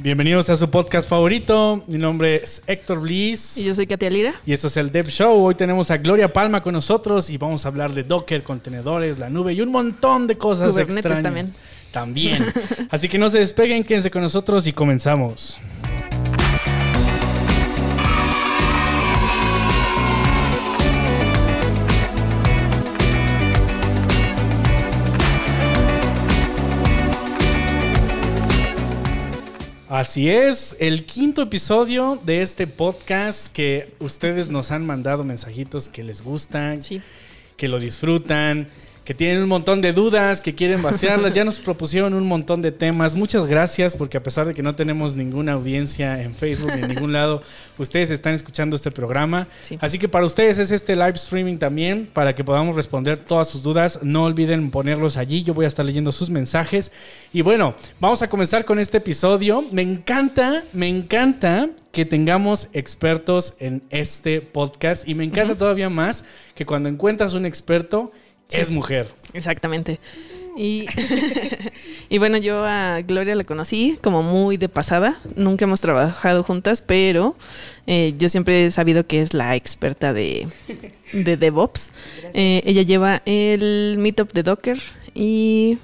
[0.00, 1.82] Bienvenidos a su podcast favorito.
[1.88, 3.58] Mi nombre es Héctor Bliss.
[3.58, 4.34] Y yo soy Katia Lira.
[4.46, 5.44] Y esto es el Dev Show.
[5.44, 9.28] Hoy tenemos a Gloria Palma con nosotros y vamos a hablar de Docker, contenedores, la
[9.28, 11.22] nube y un montón de cosas Kubernetes extrañas.
[11.22, 11.54] también.
[11.90, 12.46] También.
[12.90, 15.58] Así que no se despeguen, quédense con nosotros y comenzamos.
[29.98, 36.04] Así es, el quinto episodio de este podcast que ustedes nos han mandado mensajitos que
[36.04, 37.02] les gustan, Sí.
[37.56, 38.68] que lo disfrutan,
[39.08, 41.32] que tienen un montón de dudas, que quieren vaciarlas.
[41.32, 43.14] Ya nos propusieron un montón de temas.
[43.14, 46.88] Muchas gracias porque a pesar de que no tenemos ninguna audiencia en Facebook ni en
[46.88, 47.42] ningún lado,
[47.78, 49.48] ustedes están escuchando este programa.
[49.62, 49.78] Sí.
[49.80, 53.62] Así que para ustedes es este live streaming también para que podamos responder todas sus
[53.62, 54.00] dudas.
[54.02, 55.42] No olviden ponerlos allí.
[55.42, 56.92] Yo voy a estar leyendo sus mensajes.
[57.32, 59.64] Y bueno, vamos a comenzar con este episodio.
[59.72, 66.24] Me encanta, me encanta que tengamos expertos en este podcast y me encanta todavía más
[66.54, 68.12] que cuando encuentras un experto
[68.50, 69.08] es mujer.
[69.32, 70.00] Exactamente.
[70.56, 70.86] Y,
[72.08, 75.18] y bueno, yo a Gloria la conocí como muy de pasada.
[75.36, 77.36] Nunca hemos trabajado juntas, pero
[77.86, 80.48] eh, yo siempre he sabido que es la experta de,
[81.12, 81.92] de DevOps.
[82.34, 84.78] Eh, ella lleva el Meetup de Docker
[85.14, 85.78] y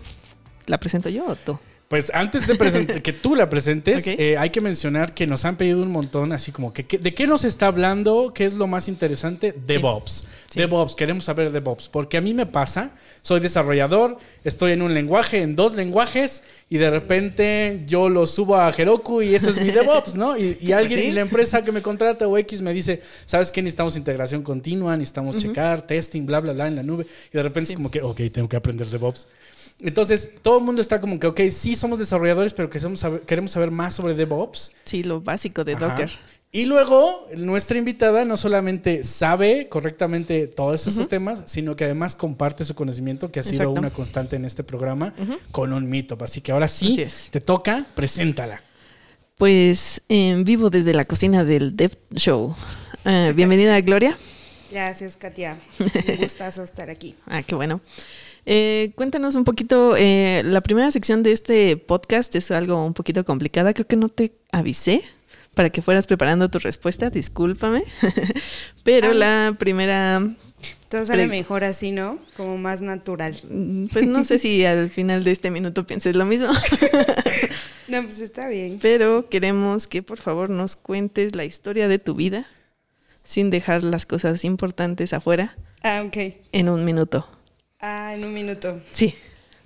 [0.67, 1.59] ¿la presento yo o tú?
[1.89, 2.57] Pues antes de
[3.03, 6.51] que tú la presentes, eh, hay que mencionar que nos han pedido un montón, así
[6.51, 8.33] como que, que- ¿de qué nos está hablando?
[8.35, 9.55] ¿Qué es lo más interesante?
[9.67, 10.27] DevOps.
[10.51, 10.61] Sí.
[10.61, 15.43] DevOps, queremos saber DevOps, porque a mí me pasa, soy desarrollador, estoy en un lenguaje,
[15.43, 19.71] en dos lenguajes, y de repente yo lo subo a Heroku y eso es mi
[19.71, 20.37] DevOps, ¿no?
[20.39, 21.07] Y, y alguien, Sí.
[21.07, 23.61] y la empresa que me contrata o X me dice, ¿sabes qué?
[23.63, 27.69] Necesitamos integración continua, necesitamos checar, testing, bla, bla, bla en la nube, y de repente
[27.69, 27.73] Sí.
[27.75, 29.27] es como que, ok, tengo que aprender DevOps.
[29.81, 33.51] Entonces, todo el mundo está como que, ok, sí somos desarrolladores, pero queremos saber, queremos
[33.51, 34.73] saber más sobre DevOps.
[34.85, 35.89] Sí, lo básico de Ajá.
[35.89, 36.11] Docker.
[36.53, 42.65] Y luego, nuestra invitada no solamente sabe correctamente todos esos temas, sino que además comparte
[42.65, 43.81] su conocimiento, que ha sido Exacto.
[43.81, 45.13] una constante en este programa,
[45.51, 46.23] con un meetup.
[46.23, 46.97] Así que ahora sí,
[47.33, 48.63] te toca, preséntala.
[49.37, 52.55] Pues en vivo desde la cocina del Dev Show.
[53.05, 54.17] Eh, bienvenida, Gloria.
[54.71, 55.59] Gracias, Katia.
[55.81, 57.17] Un gustazo estar aquí.
[57.27, 57.81] Ah, qué bueno.
[58.47, 63.25] Eh, cuéntanos un poquito, eh, la primera sección de este podcast es algo un poquito
[63.25, 65.03] complicada, creo que no te avisé
[65.55, 67.85] para que fueras preparando tu respuesta, discúlpame,
[68.83, 69.15] pero Ah.
[69.15, 70.23] la primera,
[70.91, 72.19] Todo sale mejor así, ¿no?
[72.37, 73.41] Como más natural.
[73.49, 76.49] mm, pues no sé si al final de este minuto pienses lo mismo,
[77.89, 78.79] No, pues está bien.
[78.83, 82.47] pero queremos que por favor nos cuentes la historia de tu vida
[83.23, 86.17] sin dejar las cosas importantes afuera Ah, ok.
[86.53, 87.27] en un minuto.
[87.87, 88.81] Ah, en un minuto.
[88.93, 89.15] Sí.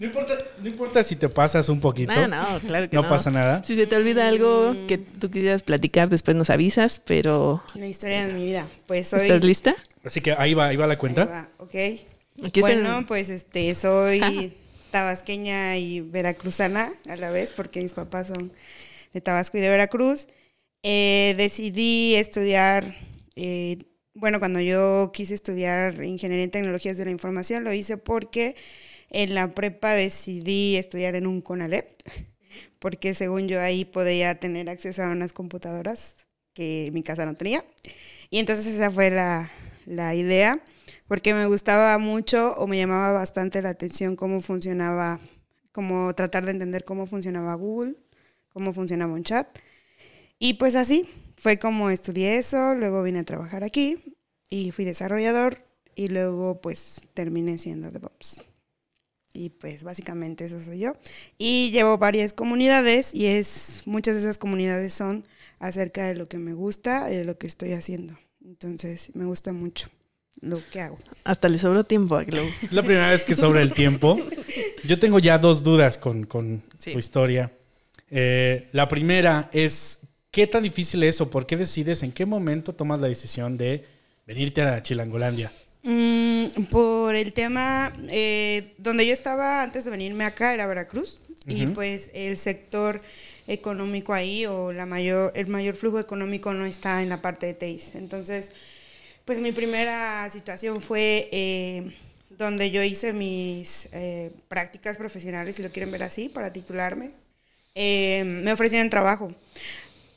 [0.01, 2.13] No importa, no importa si te pasas un poquito.
[2.13, 3.09] No, no, claro que No no.
[3.09, 3.63] pasa nada.
[3.65, 8.27] Si se te olvida algo que tú quisieras platicar, después nos avisas, pero Una historia
[8.27, 8.69] de mi vida.
[8.87, 9.21] Pues soy.
[9.23, 9.77] ¿estás lista?
[10.05, 11.25] Así que ahí va, ahí va la Ahí cuenta.
[11.27, 11.75] va, ok.
[12.45, 14.53] Aquí bueno, el- pues este, soy
[14.91, 18.53] tabasqueña y veracruzana a la vez, porque mis papás son
[19.13, 20.29] de Tabasco y de Veracruz.
[20.83, 22.85] Eh, decidí estudiar,
[23.37, 23.79] eh,
[24.19, 28.57] bueno, cuando yo quise estudiar Ingeniería en Tecnologías de la Información, lo hice porque
[29.11, 31.87] en la prepa decidí estudiar en un CONALEP,
[32.81, 37.65] porque según yo ahí podía tener acceso a unas computadoras que mi casa no tenía.
[38.29, 39.51] Y entonces esa fue la,
[39.87, 40.61] la idea,
[41.07, 45.21] porque me gustaba mucho o me llamaba bastante la atención cómo funcionaba,
[45.71, 47.95] como tratar de entender cómo funcionaba Google,
[48.49, 49.47] cómo funcionaba un chat.
[50.41, 51.09] Y pues así,
[51.39, 54.17] fue como estudié eso, luego vine a trabajar aquí
[54.51, 58.43] y fui desarrollador y luego pues terminé siendo DevOps.
[59.35, 60.95] Y pues básicamente eso soy yo.
[61.37, 65.25] Y llevo varias comunidades y es muchas de esas comunidades son
[65.61, 68.19] acerca de lo que me gusta y de lo que estoy haciendo.
[68.45, 69.91] Entonces me gusta mucho
[70.41, 70.99] lo que hago.
[71.25, 72.45] Hasta le sobró tiempo a Glow.
[72.63, 74.19] Es la primera vez que sobre el tiempo.
[74.85, 76.93] Yo tengo ya dos dudas con, con Sí.
[76.93, 77.53] tu historia.
[78.11, 79.99] Eh, la primera es,
[80.31, 83.85] ¿qué tan difícil es o por qué decides, en qué momento tomas la decisión de
[84.27, 85.51] venirte a Chilangolandia?
[85.83, 91.67] Mm, por el tema, eh, donde yo estaba antes de venirme acá era Veracruz y
[91.69, 93.01] pues el sector
[93.47, 97.55] económico ahí o la mayor, el mayor flujo económico no está en la parte de
[97.55, 97.95] TEIS.
[97.95, 98.53] Entonces,
[99.25, 101.91] pues mi primera situación fue eh,
[102.29, 107.13] donde yo hice mis eh, prácticas profesionales, si lo quieren ver así, para titularme.
[107.75, 109.33] Me ofrecían trabajo.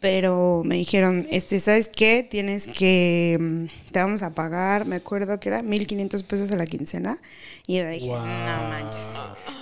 [0.02, 2.28] Pero me dijeron, este, ¿sabes qué?
[2.28, 6.66] Tienes que, mm, te vamos a pagar, me acuerdo que era 1.500 pesos a la
[6.66, 7.20] quincena.
[7.68, 8.18] Y yo dije, Wow.
[8.18, 9.08] no manches,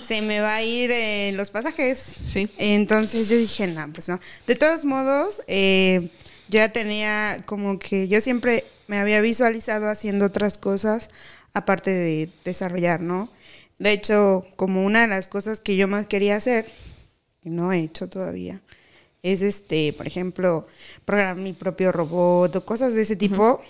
[0.00, 2.16] se me va a ir en los pasajes.
[2.26, 2.48] Sí.
[2.56, 4.18] Entonces yo dije, no, pues no.
[4.46, 6.08] De todos modos, eh,
[6.48, 11.10] yo ya tenía como que yo siempre me había visualizado haciendo otras cosas
[11.52, 13.30] aparte de desarrollar, ¿no?
[13.78, 16.64] De hecho, como una de las cosas que yo más quería hacer,
[17.42, 18.62] que no he hecho todavía,
[19.22, 20.66] es este, por ejemplo,
[21.04, 23.60] programar mi propio robot o cosas de ese tipo.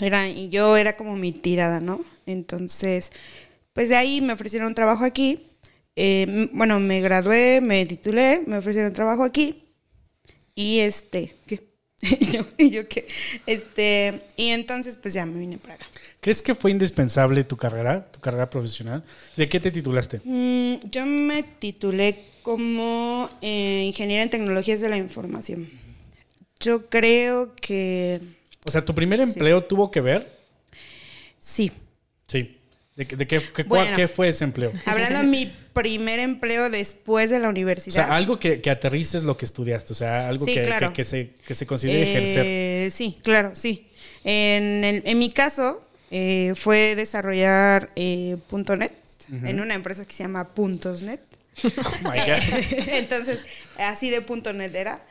[0.00, 2.00] Era, y yo era como mi tirada, ¿no?
[2.26, 3.10] Entonces,
[3.72, 5.48] pues de ahí me ofrecieron trabajo aquí.
[5.96, 9.62] Eh, m- bueno, me gradué, me titulé, me ofrecieron trabajo aquí.
[10.54, 11.75] Y este, ¿qué?
[12.20, 13.06] Y yo, y yo qué.
[13.46, 15.86] Este, y entonces pues ya me vine para acá.
[16.20, 19.02] ¿Crees que fue indispensable tu carrera, tu carrera profesional?
[19.36, 20.20] ¿De qué te titulaste?
[20.24, 25.68] Mm, yo me titulé como eh, ingeniera en tecnologías de la información.
[26.60, 28.20] Yo creo que
[28.66, 30.36] O sea, ¿tu primer empleo tuvo que ver?
[31.38, 31.72] sí.
[32.28, 32.56] Sí.
[32.96, 33.94] ¿De, qué- de qué, qué- Bueno.
[33.96, 34.72] qué fue ese empleo?
[34.86, 38.06] Hablando de mi primer empleo después de la O universidad.
[38.06, 40.88] sea, algo que, que aterrices lo que estudiaste, o sea, algo Sí, que, claro.
[40.88, 42.44] que- que se, que se considere ejercer.
[42.46, 43.88] Eh, Sí, claro, sí.
[44.24, 48.36] En, el- en mi caso, eh, fue desarrollar eh,
[48.78, 48.92] .net
[49.44, 51.20] en una empresa que se llama Puntos.net.
[51.64, 52.88] Oh my God.
[52.88, 53.44] Entonces,
[53.78, 54.20] así de
[54.54, 55.04] .net era.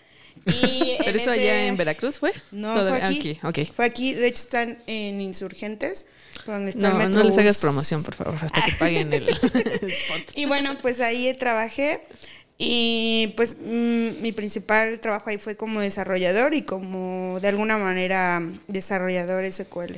[0.46, 2.32] Y ¿Pero eso ese- allá en Veracruz fue?
[2.52, 3.40] No, fue aquí.
[3.44, 3.72] ok, ok.
[3.74, 6.06] Fue aquí, de hecho están en Insurgentes,
[6.48, 10.32] No, no les hagas promoción, por favor, hasta que paguen el spot.
[10.36, 12.02] Y bueno, pues ahí trabajé
[12.58, 18.42] y pues mm, mi principal trabajo ahí fue como desarrollador y como de alguna manera
[18.68, 19.98] desarrollador SQL.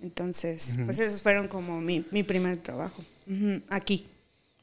[0.00, 3.04] Entonces, pues esos fueron como mi, mi primer trabajo.
[3.70, 4.06] Aquí.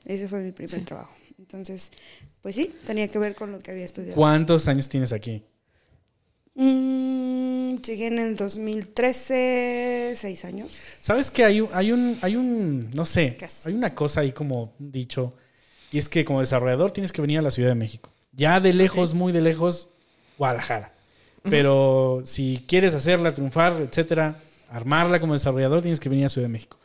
[0.06, 1.16] Ese fue mi primer trabajo.
[1.38, 1.92] Entonces,
[2.42, 4.16] pues sí, tenía que ver con lo que había estudiado.
[4.16, 5.44] ¿Cuántos años tienes aquí?
[6.56, 10.78] Mm, llegué en el 2013, seis años.
[11.00, 14.74] ¿Sabes que hay un, hay un, hay un, no sé, hay una cosa ahí como
[14.78, 15.34] dicho,
[15.92, 18.10] y es que como desarrollador tienes que venir a la Ciudad de México.
[18.34, 19.90] Ya de lejos, muy de lejos,
[20.38, 20.94] Guadalajara.
[21.44, 24.40] Pero si quieres hacerla, triunfar, etcétera,
[24.70, 26.78] armarla como desarrollador, tienes que venir a Ciudad de México.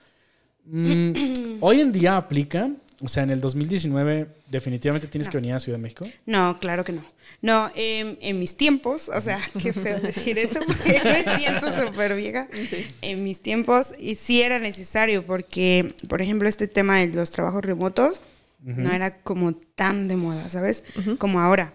[0.64, 1.12] Mm,
[1.60, 2.70] hoy en día aplica,
[3.00, 5.32] o sea, en el 2019 definitivamente tienes No.
[5.32, 6.06] que venir a Ciudad de México.
[6.24, 7.04] No, claro que no.
[7.42, 12.16] No, em, en mis tiempos, o sea, qué feo decir eso, porque me siento súper
[12.16, 12.48] vieja.
[13.02, 17.64] En mis tiempos, y sí era necesario, porque, por ejemplo, este tema de los trabajos
[17.64, 18.22] remotos
[18.62, 20.82] no era como tan de moda, ¿sabes?
[21.18, 21.72] Como ahora.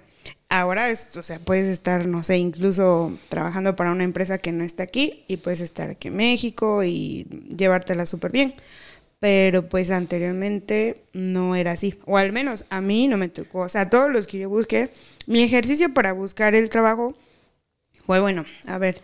[0.49, 4.65] Ahora es, o sea, puedes estar, no sé, incluso trabajando para una empresa que no
[4.65, 7.25] está aquí y puedes estar aquí en México y
[7.55, 8.55] llevártela súper bien.
[9.21, 11.99] Pero pues anteriormente no era así.
[12.05, 13.59] O al menos a mí no me tocó.
[13.59, 14.89] O sea, todos los que yo busqué,
[15.27, 17.15] mi ejercicio para buscar el trabajo
[18.07, 18.45] fue bueno.
[18.65, 18.99] A ver,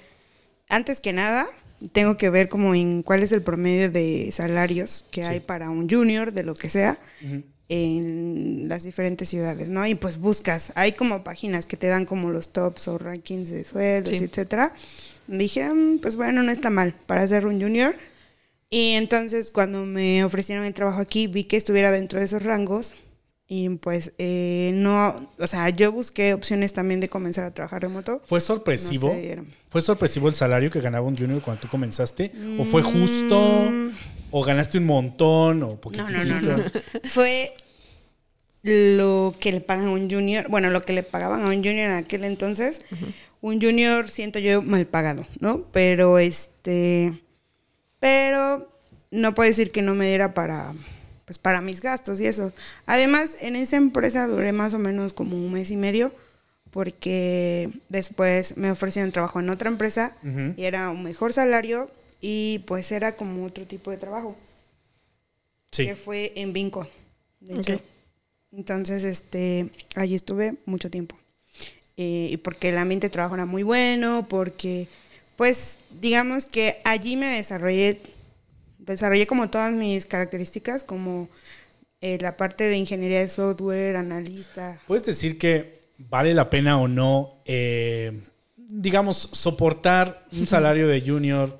[0.69, 1.46] antes que nada,
[1.92, 5.30] tengo que ver como en cuál es el promedio de salarios que Sí.
[5.30, 6.98] hay para un junior, de lo que sea,
[7.69, 9.86] en las diferentes ciudades, ¿no?
[9.86, 13.64] Y pues buscas, hay como páginas que te dan como los tops o rankings de
[13.66, 14.24] sueldos, Sí.
[14.24, 14.74] etcétera.
[15.28, 17.96] Dije, "Mm, pues bueno, no está mal para ser un junior.
[18.69, 22.94] Y entonces cuando me ofrecieron el trabajo aquí, vi que estuviera dentro de esos rangos.
[23.50, 28.22] Y pues eh, no, o sea, yo busqué opciones también de comenzar a trabajar remoto.
[28.25, 29.16] ¿Fue No sorpresivo?
[29.16, 29.48] dieron.
[29.69, 32.31] ¿Fue sorpresivo el salario que ganaba un junior cuando tú comenzaste?
[32.60, 33.40] ¿O fue justo?
[33.72, 33.90] Mm,
[34.31, 35.64] ¿O ganaste un montón?
[35.64, 36.09] ¿O No, poquitito?
[36.12, 36.64] no, no, no.
[37.06, 37.54] Fue
[38.64, 41.90] lo que le pagan a un junior, bueno, lo que le pagaban a un junior
[41.90, 42.81] en aquel entonces.
[43.40, 45.64] Un junior siento yo mal pagado, ¿no?
[45.71, 47.14] Pero este,
[47.99, 48.71] pero
[49.11, 50.73] no puedo decir que no me diera para,
[51.25, 52.54] pues para mis gastos y eso.
[52.85, 56.11] Además, en esa empresa duré más o menos como un mes y medio
[56.71, 60.16] porque después me ofrecieron trabajo en otra empresa
[60.57, 61.89] y era un mejor salario
[62.21, 64.37] y pues era como otro tipo de trabajo
[65.71, 65.85] Sí.
[65.85, 66.87] que fue en Vinco,
[67.42, 67.59] de Ok.
[67.59, 67.81] hecho.
[68.54, 71.18] Entonces, este, allí estuve mucho tiempo.
[71.97, 74.87] Eh, y porque el ambiente de trabajo era muy bueno, porque,
[75.38, 78.02] pues, digamos que allí me desarrollé,
[78.80, 81.30] desarrollé como todas mis características, como
[82.02, 84.82] eh, la parte de ingeniería de software, analista.
[84.88, 88.20] ¿Puedes decir que vale la pena o no, eh,
[88.58, 91.60] digamos, soportar un salario de junior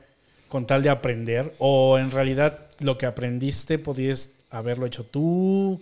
[0.50, 1.54] con tal de aprender?
[1.60, 5.80] ¿O en realidad lo que aprendiste podías haberlo hecho tú?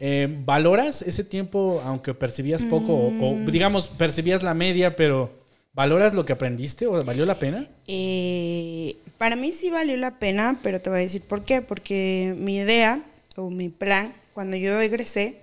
[0.00, 2.94] Eh, ¿Valoras ese tiempo aunque percibías poco?
[2.94, 5.32] O, o, digamos, percibías la media, pero
[5.78, 7.68] ¿valoras lo que aprendiste o valió la pena?
[7.86, 11.62] Eh, para mí sí valió la pena, pero te voy a decir por qué.
[11.62, 13.00] Porque mi idea
[13.36, 15.38] o mi plan cuando yo egresé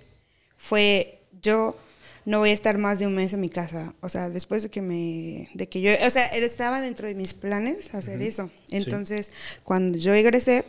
[0.58, 1.74] fue yo
[2.26, 3.94] no voy a estar más de un mes en mi casa.
[4.02, 7.32] O sea, después de que me, de que yo, o sea, estaba dentro de mis
[7.32, 8.50] planes hacer eso.
[8.68, 9.30] Entonces,
[9.64, 10.66] cuando yo egresé,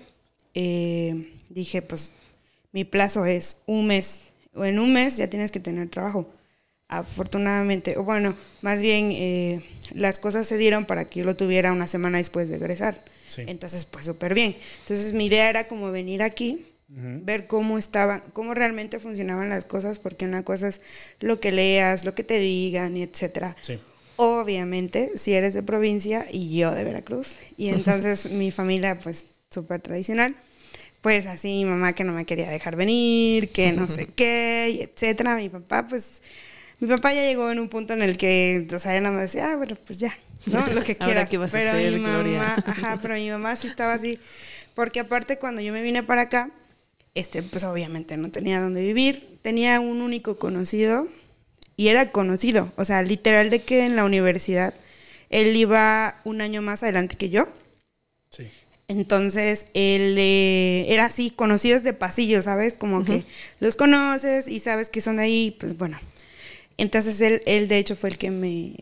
[0.54, 2.14] eh, dije, pues,
[2.72, 4.30] mi plazo es un mes.
[4.54, 6.30] O en un mes ya tienes que tener trabajo.
[6.90, 9.62] Afortunadamente, o bueno, más bien eh,
[9.94, 13.04] las cosas se dieron para que yo lo tuviera una semana después de egresar.
[13.36, 14.56] Entonces, pues súper bien.
[14.80, 20.00] Entonces, mi idea era como venir aquí, ver cómo estaban, cómo realmente funcionaban las cosas,
[20.00, 20.82] porque una cosa es
[21.20, 23.56] lo que leas, lo que te digan, y etcétera.
[24.16, 29.82] Obviamente, si eres de provincia y yo de Veracruz, y entonces mi familia, pues súper
[29.82, 30.36] tradicional,
[31.02, 34.82] pues así mi mamá que no me quería dejar venir, que no sé qué, y
[34.82, 35.36] etcétera.
[35.36, 36.22] Mi papá, pues,
[36.80, 39.24] mi papá ya llegó en un punto en el que, o sea, ya nada más
[39.24, 40.66] decía, ah, bueno, pues ya, ¿no?
[40.68, 41.30] Lo que quieras.
[41.52, 44.20] pero mi mamá, ajá, pero mi mamá sí estaba así,
[44.76, 46.52] porque aparte cuando yo me vine para acá,
[47.16, 51.08] este, pues obviamente no tenía dónde vivir, tenía un único conocido
[51.76, 54.74] y era conocido, o sea, literal de que en la universidad
[55.30, 57.48] él iba un año más adelante que yo.
[58.30, 58.48] Sí.
[58.88, 62.78] Entonces, él eh, era así, conocidos de pasillo, ¿sabes?
[62.78, 63.26] Como que
[63.60, 66.00] los conoces y sabes que son ahí, pues bueno.
[66.78, 68.76] Entonces, él, él de hecho fue el que me,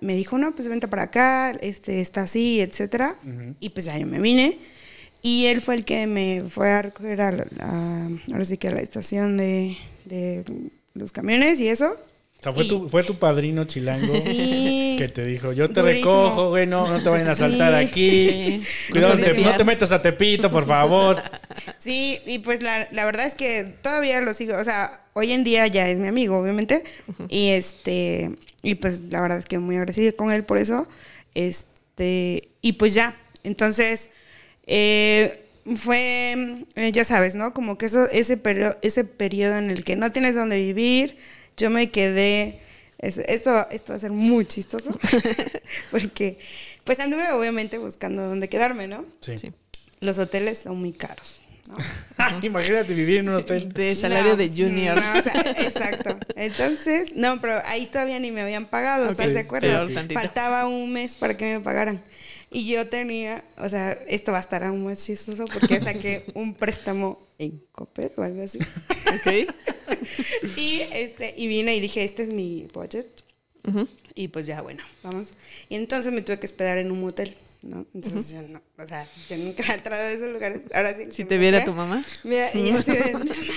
[0.00, 3.16] me, dijo, no, pues vente para acá, este, está así, etcétera.
[3.60, 4.58] Y pues ya yo me vine.
[5.22, 8.72] Y él fue el que me fue a recoger a, la, ahora sí que a
[8.72, 10.44] la estación de, de
[10.94, 11.94] los camiones y eso.
[12.40, 16.66] O sea, fue, tu, fue tu padrino chilango que te dijo, yo te recojo, güey,
[16.66, 18.62] no, no te vayan a saltar aquí.
[18.90, 21.18] Cuidado, no te metas a Tepito, por favor.
[21.76, 25.44] Sí, y pues la, la, verdad es que todavía lo sigo, o sea, hoy en
[25.44, 26.82] día ya es mi amigo, obviamente.
[27.28, 28.30] Y este,
[28.62, 30.88] y pues la verdad es que muy agradecido con él por eso.
[31.34, 34.08] Este, y pues ya, entonces
[34.66, 35.44] eh,
[35.76, 37.52] fue, eh, ya sabes, ¿no?
[37.52, 41.18] Como que eso, ese, periodo, ese periodo en el que no tienes dónde vivir,
[41.60, 42.58] yo me quedé,
[42.98, 43.20] esto,
[43.70, 44.90] esto va a ser muy chistoso,
[45.90, 46.38] porque
[46.84, 49.04] pues anduve obviamente buscando dónde quedarme, ¿no?
[49.20, 49.52] Sí.
[50.00, 51.42] Los hoteles son muy caros.
[51.68, 51.76] ¿no?
[52.42, 53.72] Imagínate vivir en un hotel.
[53.72, 54.98] De salario de junior.
[55.58, 56.18] exacto.
[56.34, 59.88] Entonces, no, pero ahí todavía ni me habían pagado, ¿estás de acuerdo?
[60.12, 62.02] Faltaba un mes para que me pagaran.
[62.50, 66.54] Y yo tenía, o sea, esto va a estar aún más chistoso porque saqué un
[66.54, 68.58] préstamo en Copper o algo así.
[68.58, 69.54] Ok.
[70.56, 73.06] y, este, y vine y dije, este es mi budget.
[74.14, 75.30] Y pues ya, bueno, vamos.
[75.68, 77.36] Y entonces me tuve que esperar en un motel.
[77.62, 77.86] ¿No?
[77.94, 80.62] Entonces yo no, o sea, yo nunca he entrado a esos lugares.
[80.72, 81.08] Ahora sí.
[81.10, 82.04] Si te viera tu mamá.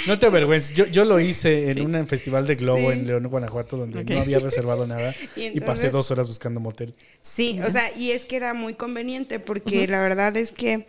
[0.07, 0.75] no te avergüences.
[0.75, 4.39] Yo, yo lo hice en un festival de Globo en León, Guanajuato, donde no había
[4.39, 6.95] reservado nada y, pasé dos horas buscando motel.
[7.21, 10.85] Sí, o sea, y es que era muy conveniente porque la verdad es que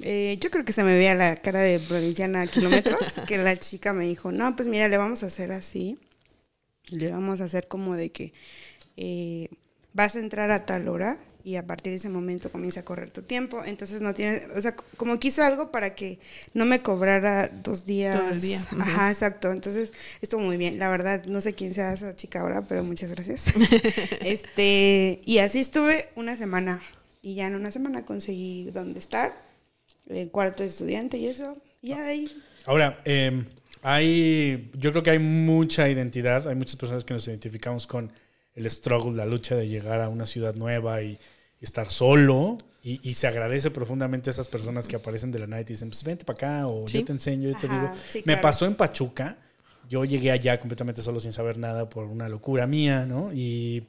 [0.00, 3.56] eh, yo creo que se me veía la cara de provinciana a kilómetros, que la
[3.56, 5.98] chica me dijo, no, pues mira, le vamos a hacer así.
[6.88, 8.32] Le vamos a hacer como de que
[8.96, 9.48] eh,
[9.92, 13.10] vas a entrar a tal hora y a partir de ese momento comienza a correr
[13.10, 13.62] tu tiempo.
[13.64, 16.18] Entonces no tienes, o sea, como quiso algo para que
[16.54, 18.18] no me cobrara dos días.
[18.18, 18.60] Todo el día.
[18.78, 19.50] Ajá, exacto.
[19.50, 20.78] Entonces estuvo muy bien.
[20.78, 23.52] La verdad, no sé quién sea esa chica ahora, pero muchas gracias.
[24.20, 26.82] este, y así estuve una semana.
[27.22, 29.34] Y ya en una semana conseguí dónde estar,
[30.08, 31.56] el cuarto de estudiante y eso.
[31.82, 32.30] Y ahí.
[32.66, 33.44] Ahora, eh,
[33.82, 38.12] hay, yo creo que hay mucha identidad, hay muchas personas que nos identificamos con
[38.60, 41.18] el struggle, la lucha de llegar a una ciudad nueva y,
[41.60, 42.58] estar solo.
[42.82, 46.02] Y, se agradece profundamente a esas personas que aparecen de la night y dicen, pues
[46.02, 47.92] vente para acá o yo te enseño, yo te digo.
[48.24, 49.36] Me pasó en Pachuca.
[49.88, 53.32] Yo llegué allá completamente solo sin saber nada por una locura mía, ¿no?
[53.32, 53.88] Y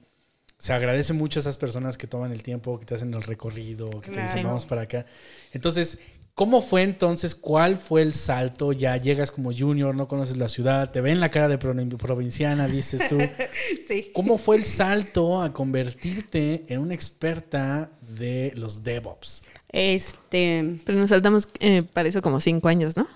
[0.58, 3.90] se agradece mucho a esas personas que toman el tiempo, que te hacen el recorrido,
[4.02, 5.06] que te dicen vamos para acá.
[5.54, 6.00] Entonces,
[6.36, 7.36] ¿Cómo fue entonces?
[7.36, 8.72] ¿Cuál fue el salto?
[8.72, 13.10] Ya llegas como junior, no conoces la ciudad, te ven la cara de provinciana, dices
[13.10, 13.18] tú.
[13.88, 14.12] sí.
[14.14, 19.44] ¿Cómo fue el salto a convertirte en una experta de los DevOps?
[19.70, 20.80] Este.
[20.86, 23.08] Pero nos saltamos eh, para eso como cinco años, ¿no?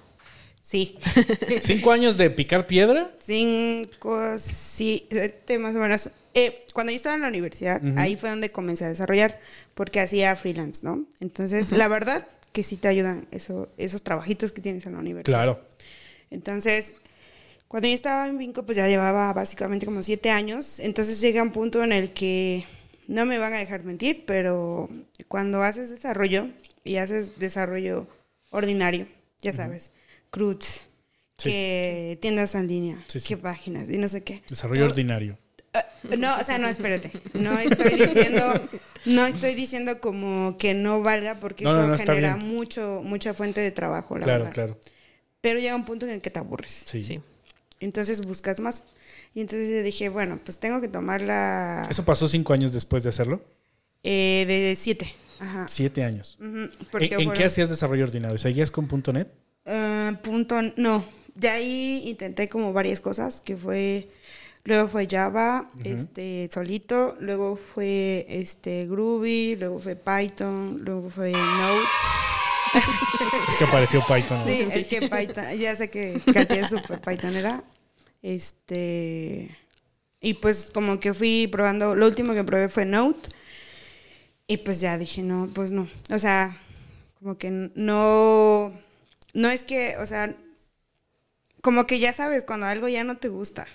[0.62, 0.98] Sí.
[1.62, 3.12] ¿Cinco años de picar piedra?
[3.20, 5.08] Cinco, sí,
[5.60, 6.10] más o menos.
[6.34, 9.40] Eh, cuando yo estaba en la universidad, ahí fue donde comencé a desarrollar,
[9.74, 11.06] porque hacía freelance, ¿no?
[11.22, 15.38] Entonces, la verdad, que sí te ayudan eso, esos trabajitos que tienes en la universidad.
[15.38, 15.60] Claro.
[16.32, 16.94] Entonces,
[17.68, 20.80] cuando yo estaba en Vinco, pues ya llevaba básicamente como siete años.
[20.80, 22.64] Entonces llega un punto en el que
[23.10, 24.90] no me van a dejar mentir, pero
[25.28, 26.48] cuando haces desarrollo
[26.86, 28.08] y haces desarrollo
[28.52, 29.06] ordinario,
[29.42, 29.92] ya sabes,
[30.32, 30.88] CRUDs,
[31.36, 34.44] que tiendas en línea, qué páginas y no sé qué.
[34.48, 35.38] Desarrollo ordinario.
[36.10, 37.12] Eh, no, o sea, no, espérate.
[37.34, 38.42] No estoy diciendo,
[39.06, 44.18] no estoy diciendo como que no valga porque eso genera mucho, mucha fuente de trabajo,
[44.18, 44.54] la claro, verdad.
[44.54, 44.80] Claro.
[45.42, 46.86] Pero llega un punto en el que te aburres.
[46.88, 47.04] Sí.
[47.04, 47.22] sí.
[47.80, 48.84] Entonces buscas más.
[49.34, 51.88] Y entonces dije, bueno, pues tengo que tomar la...
[51.90, 53.44] ¿Eso pasó cinco años después de hacerlo?
[54.02, 55.14] Eh, de siete.
[55.40, 55.68] Ajá.
[55.68, 56.38] Siete años.
[56.40, 58.38] ¿En, qué hacías desarrollo ordinario?
[58.38, 59.32] ¿Seguías con .NET?
[59.66, 61.06] Ah, punto, no.
[61.34, 64.08] De ahí intenté como varias cosas, que fue,
[64.66, 71.86] luego fue Java, este, solito, luego fue este Groovy, luego fue Python, luego fue Node.
[73.48, 74.40] Es que apareció Python.
[74.40, 74.46] ¿no?
[74.46, 77.64] Sí, es que Python, ya sé que Katia es súper Pythonera.
[78.22, 79.56] Este,
[80.20, 83.16] y pues como que fui probando, lo último que probé fue Node.
[84.48, 85.88] Y pues ya dije, no, pues no.
[86.10, 86.58] O sea,
[87.20, 88.74] como que no,
[89.34, 90.36] no es que, o sea,
[91.62, 93.68] como que ya sabes cuando algo ya no te gusta.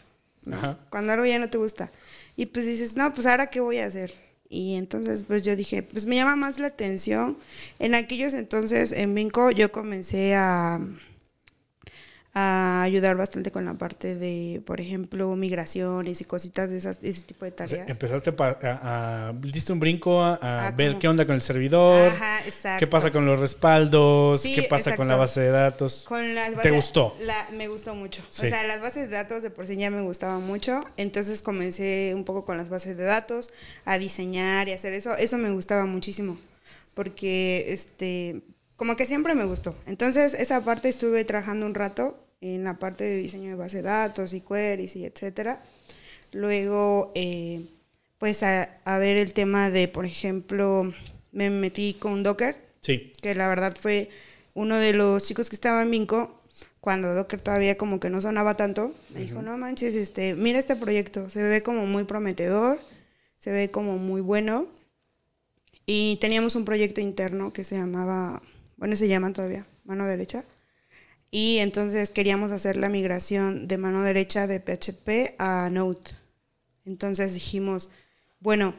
[0.51, 0.57] ¿No?
[0.57, 0.79] Ajá.
[0.91, 1.91] Cuando algo ya no te gusta.
[2.37, 4.13] Y pues dices, no, pues ahora qué voy a hacer.
[4.49, 7.39] Y entonces pues yo dije, pues me llama más la atención.
[7.79, 10.81] En aquellos entonces en Vinco yo comencé a,
[12.33, 17.09] a ayudar bastante con la parte de, por ejemplo, migraciones y cositas de esas, de
[17.11, 17.89] ese tipo de O sea, tareas.
[17.89, 21.43] empezaste a, a- diste un brinco a, a Ah, ver como- qué onda con el
[21.43, 22.79] servidor, Ajá, exacto.
[22.79, 26.05] qué pasa con los respaldos, Sí, qué pasa con la base de datos.
[26.07, 27.17] Con las ¿Te bases- gustó?
[27.23, 28.23] la- me gustó mucho.
[28.31, 28.47] Sí.
[28.47, 30.81] O sea, las bases de datos de por sí ya me gustaban mucho.
[30.97, 33.51] Entonces comencé un poco con las bases de datos,
[33.85, 35.17] a diseñar y hacer eso.
[35.17, 36.39] Eso me gustaba muchísimo.
[36.95, 38.41] Porque, este,
[38.81, 39.77] como que siempre me gustó.
[39.85, 43.83] Entonces, esa parte estuve trabajando un rato en la parte de diseño de base de
[43.83, 45.63] datos y queries y etcétera.
[46.33, 47.67] Luego, eh,
[48.17, 50.95] pues a, a ver el tema de, por ejemplo,
[51.31, 54.09] me metí con Docker Sí, que la verdad fue
[54.55, 56.41] uno de los chicos que estaba en Vinco,
[56.81, 60.75] cuando Docker todavía como que no sonaba tanto, me dijo, no manches, este, mira este
[60.75, 62.81] proyecto, se ve como muy prometedor,
[63.37, 64.69] se ve como muy bueno.
[65.85, 68.41] Y teníamos un proyecto interno que se llamaba,
[68.81, 70.45] bueno, se llama todavía, mano derecha.
[71.31, 76.01] Y entonces queríamos hacer la migración de mano derecha de PHP a Node.
[76.85, 77.89] Entonces dijimos,
[78.41, 78.75] bueno,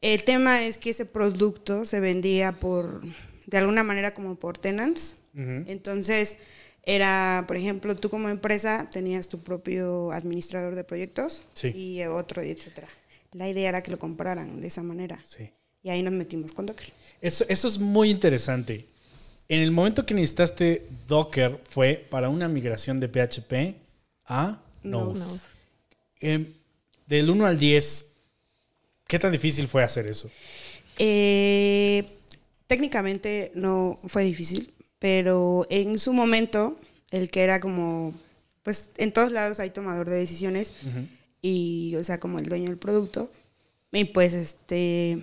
[0.00, 3.02] el tema es que ese producto se vendía por,
[3.46, 5.14] de alguna manera como por tenants.
[5.34, 6.36] Entonces,
[6.82, 11.68] era, por ejemplo, tú como empresa tenías tu propio administrador de proyectos Sí.
[11.68, 12.88] y otro, y etcétera.
[13.30, 15.22] La idea era que lo compraran de esa manera.
[15.28, 15.50] sí.
[15.84, 16.92] Y ahí nos metimos con Docker.
[17.20, 18.86] Eso, eso es muy interesante.
[19.52, 23.76] En el momento que necesitaste Docker fue para una migración de PHP
[24.24, 25.18] a Node.
[25.18, 25.18] Node.
[25.18, 25.40] No.
[26.20, 26.46] Em,
[27.06, 28.12] del 1 al 10,
[29.06, 30.30] ¿qué tan difícil fue hacer eso?
[30.98, 32.02] Eh,
[32.66, 38.14] técnicamente no fue difícil, pero en su momento, el que era como,
[38.62, 40.72] pues en todos lados hay tomador de decisiones
[41.42, 43.30] y, o sea, como el dueño del producto.
[43.92, 45.22] Y pues, este,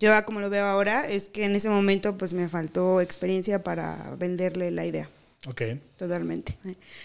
[0.00, 4.16] yo como lo veo ahora, es que en ese momento, pues me faltó experiencia para
[4.18, 5.08] venderle la idea,
[5.46, 5.62] Ok.
[5.96, 6.56] totalmente.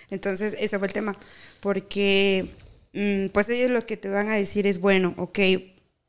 [0.10, 1.14] Entonces, ese fue el tema,
[1.60, 2.48] porque,
[2.94, 5.40] mm, pues ellos lo que te van a decir es, bueno, ok,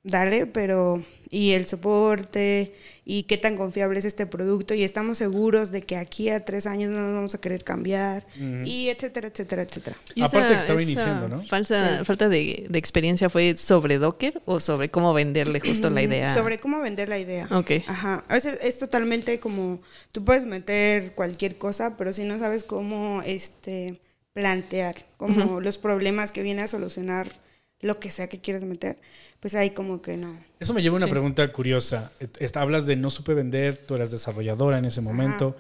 [0.06, 2.72] dale, pero, y el soporte,
[3.04, 6.66] y qué tan confiable es este producto, y estamos seguros de que aquí a tres
[6.66, 8.24] años no nos vamos a querer cambiar,
[8.64, 9.96] y etcétera, etcétera, etcétera.
[10.14, 11.42] ¿Y Aparte que estaba iniciando, ¿no?
[11.44, 12.04] Falsa, Sí.
[12.04, 16.30] falta de, de experiencia fue sobre Docker o sobre cómo venderle justo la idea.
[16.30, 17.48] Sobre cómo vender la idea.
[17.50, 17.72] Ok.
[17.86, 18.24] Ajá.
[18.28, 19.80] A veces es totalmente como,
[20.12, 24.00] tú puedes meter cualquier cosa, pero si no sabes cómo este,
[24.32, 27.44] plantear, como los problemas que viene a solucionar
[27.80, 28.96] lo que sea que quieres meter,
[29.40, 30.38] pues ahí como que no.
[30.58, 31.12] Eso me lleva a una Sí.
[31.12, 32.10] pregunta curiosa.
[32.54, 35.56] Hablas de no supe vender, tú eras desarrolladora en ese momento.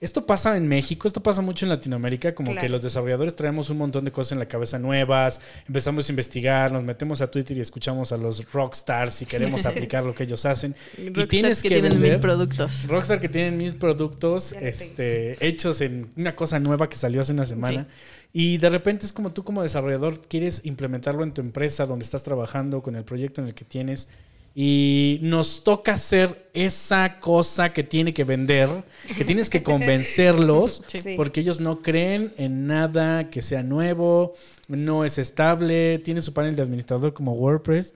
[0.00, 3.76] Esto pasa en México, esto pasa mucho en Latinoamérica, como que los desarrolladores traemos un
[3.76, 7.60] montón de cosas en la cabeza nuevas, empezamos a investigar, nos metemos a Twitter y
[7.60, 10.74] escuchamos a los rockstars y queremos aplicar lo que ellos hacen.
[10.96, 12.88] y tienes que, tienen mil vender productos.
[12.88, 17.44] Rockstar que tienen mil productos este, hechos en una cosa nueva que salió hace una
[17.44, 17.86] semana.
[18.32, 22.22] Y de repente es como tú como desarrollador quieres implementarlo en tu empresa donde estás
[22.22, 24.08] trabajando, con el proyecto en el que tienes.
[24.54, 28.68] Y nos toca hacer esa cosa que tiene que vender,
[29.16, 31.14] que tienes que convencerlos, Sí.
[31.16, 34.34] Porque ellos no creen en nada que sea nuevo,
[34.66, 37.94] no es estable, tiene su panel de administrador como WordPress.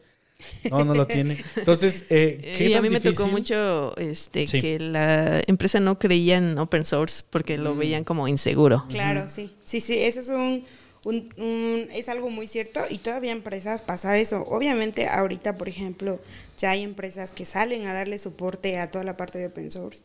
[0.71, 1.37] No, no lo tiene.
[1.57, 4.61] Entonces, eh, ¿qué Y a mí me tocó mucho este, Sí.
[4.61, 7.63] que la empresa no creía en open source porque Mm.
[7.63, 8.85] lo veían como inseguro.
[8.89, 9.51] Claro, sí.
[9.65, 10.65] Sí, sí, eso es un,
[11.05, 14.43] un- un- es algo muy cierto y todavía empresas pasa eso.
[14.49, 16.21] Obviamente ahorita, por ejemplo,
[16.59, 20.03] ya hay empresas que salen a darle soporte a toda la parte de open source,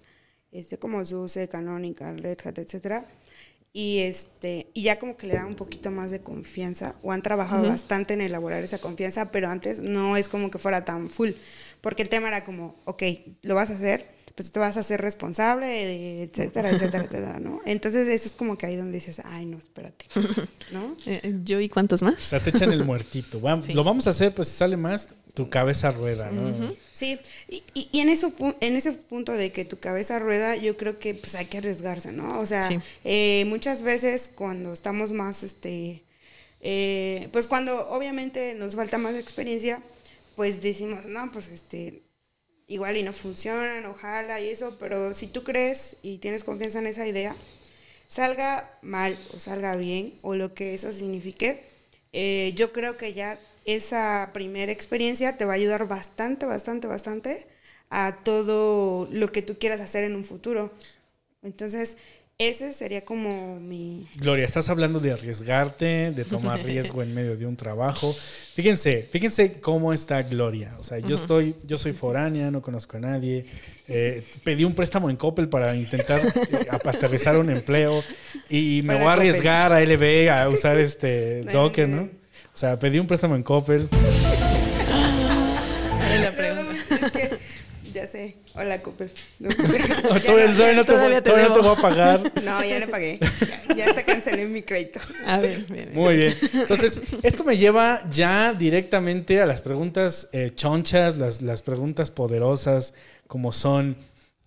[0.52, 3.06] este como SUSE, Canonical, Red Hat, etcétera.
[3.72, 7.22] Y este y ya como que le dan un poquito más de confianza o han
[7.22, 11.32] trabajado bastante en elaborar esa confianza, pero antes no es como que fuera tan full,
[11.82, 13.04] porque el tema era como, ok,
[13.44, 17.62] lo vas a hacer, pues te vas a hacer responsable, etcétera, etcétera, etcétera, ¿no?
[17.66, 20.06] Entonces eso es como que ahí donde dices, ay, no, espérate,
[20.72, 20.98] ¿no?
[21.06, 22.24] Eh, ¿Yo y cuántos O más?
[22.24, 23.40] sea, te echan el muertito.
[23.66, 23.74] Sí.
[23.74, 26.74] Lo vamos a hacer, pues si sale más, tu cabeza rueda, ¿no?
[27.00, 30.76] Sí, y, y- y en, eso, en ese punto de que tu cabeza rueda, yo
[30.76, 32.40] creo que pues hay que arriesgarse, ¿no?
[32.42, 32.78] O sea, Sí.
[33.06, 36.04] eh, muchas veces cuando estamos más, este,
[36.60, 39.82] eh, pues cuando obviamente nos falta más experiencia,
[40.36, 42.02] pues decimos, no, pues este,
[42.68, 46.88] igual y no funcionan, ojalá y eso, pero si tú crees y tienes confianza en
[46.88, 47.34] esa idea,
[48.10, 51.64] salga mal o salga bien o lo que eso signifique,
[52.12, 57.48] eh, yo creo que ya esa primera experiencia te va a ayudar bastante, bastante, bastante
[57.90, 60.72] a todo lo que tú quieras hacer en un futuro.
[61.42, 61.98] Entonces,
[62.38, 64.08] ese sería como mi...
[64.16, 68.16] Gloria, estás hablando de arriesgarte, de tomar riesgo en medio de un trabajo.
[68.54, 70.76] Fíjense, fíjense cómo está Gloria.
[70.80, 73.46] O sea, yo estoy, yo soy foránea, no conozco a nadie.
[73.90, 78.02] Eh, pedí un préstamo en Coppel para intentar eh, aterrizar un empleo
[78.50, 79.30] y me Para voy a Coppel.
[79.30, 82.10] arriesgar a LB a usar este Docker, ¿no?
[82.54, 83.88] O sea, pedí un préstamo en Coppel.
[86.22, 86.74] La pregunta.
[86.90, 87.38] Es que,
[87.94, 88.36] ya sé.
[88.56, 89.12] Hola, Cooper.
[89.40, 92.22] No, todavía, todavía no te, voy- todavía te todavía no te voy a pagar.
[92.44, 93.20] no, ya le pagué.
[93.70, 95.00] Ya, ya se canceló mi crédito.
[95.28, 95.90] A ver, bien, bien.
[95.94, 96.36] Muy bien.
[96.54, 102.94] Entonces, esto me lleva ya directamente a las preguntas eh, chonchas, las, las preguntas poderosas,
[103.28, 103.96] como son,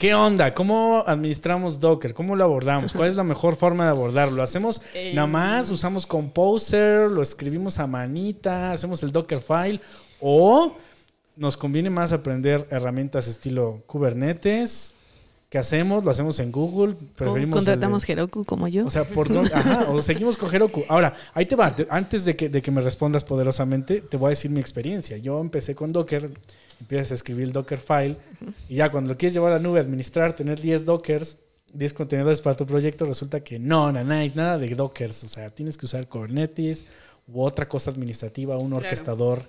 [0.02, 0.52] ¿qué onda?
[0.52, 2.12] ¿Cómo administramos Docker?
[2.12, 2.92] ¿Cómo lo abordamos?
[2.92, 4.38] ¿Cuál es la mejor forma de abordarlo?
[4.38, 5.70] ¿Lo hacemos Eh, nada más?
[5.70, 7.08] ¿Usamos Composer?
[7.08, 8.72] ¿Lo escribimos a manita?
[8.72, 9.80] ¿Hacemos el Dockerfile?
[10.20, 10.76] ¿O
[11.36, 14.92] nos conviene más aprender herramientas estilo Kubernetes?
[15.52, 16.02] ¿Qué hacemos?
[16.02, 16.94] ¿Lo hacemos en Google?
[16.94, 18.86] O Preferimos de- contratamos Heroku como yo.
[18.86, 19.50] o sea, ¿por dónde?
[19.54, 20.82] Ajá, o seguimos con Heroku.
[20.88, 21.76] Ahora, ahí te va.
[21.76, 25.18] Te- Antes de que, de que me respondas poderosamente, te voy a decir mi experiencia.
[25.18, 26.30] Yo empecé con Docker,
[26.80, 28.16] empiezas a escribir el Dockerfile,
[28.70, 31.36] y ya cuando lo quieres llevar a la nube, administrar, tener 10 Dockers,
[31.74, 35.22] 10 contenedores para tu proyecto, resulta que no, no, nada de Dockers.
[35.24, 36.86] O sea, tienes que usar Kubernetes
[37.28, 38.84] u otra cosa administrativa, un Claro.
[38.84, 39.42] orquestador.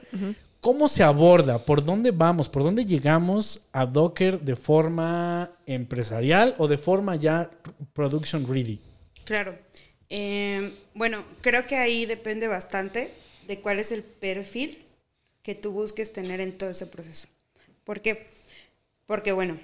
[0.63, 1.65] ¿Cómo se aborda?
[1.65, 2.47] ¿Por dónde vamos?
[2.47, 7.52] ¿Por dónde llegamos a Docker de forma empresarial o de forma ya
[7.91, 8.80] production ready?
[9.26, 9.58] Claro.
[10.10, 13.13] Eh, bueno, creo que ahí depende bastante
[13.45, 14.86] de cuál es el perfil
[15.41, 17.28] que tú busques tener en todo ese proceso.
[17.84, 18.26] ¿Por qué?
[19.06, 19.60] Porque, bueno,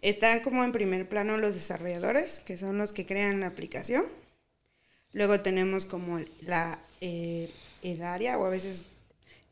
[0.00, 4.04] están como en primer plano los desarrolladores, que son los que crean la aplicación.
[5.12, 8.86] Luego tenemos como la, eh, el área, o a veces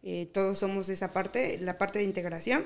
[0.03, 2.65] eh, todos somos esa parte, la parte de integración.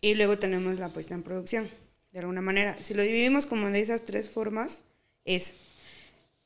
[0.00, 1.68] Y luego tenemos la puesta en producción,
[2.12, 2.76] de alguna manera.
[2.82, 4.80] Si lo dividimos como de esas tres formas,
[5.24, 5.54] es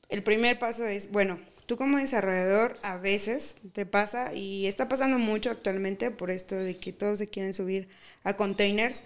[0.08, 5.18] el primer paso es, bueno, tú como desarrollador a veces te pasa, y está pasando
[5.18, 7.88] mucho actualmente por esto de que todos se quieren subir
[8.24, 9.04] a containers,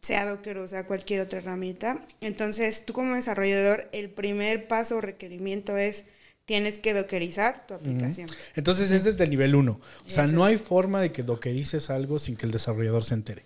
[0.00, 2.00] sea Docker o sea cualquier otra herramienta.
[2.20, 6.04] Entonces, tú como desarrollador, el primer paso o requerimiento es,
[6.48, 8.26] tienes que dockerizar tu aplicación.
[8.56, 9.70] Entonces es desde el nivel 1.
[9.72, 10.52] O sea, Ese no es.
[10.52, 13.42] hay forma de que dockerices algo sin que el desarrollador se entere.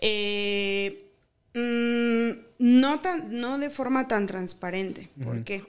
[0.00, 1.10] Eh,
[1.52, 2.30] mm,
[2.80, 5.10] no, tan, no de forma tan transparente.
[5.22, 5.62] ¿Por qué?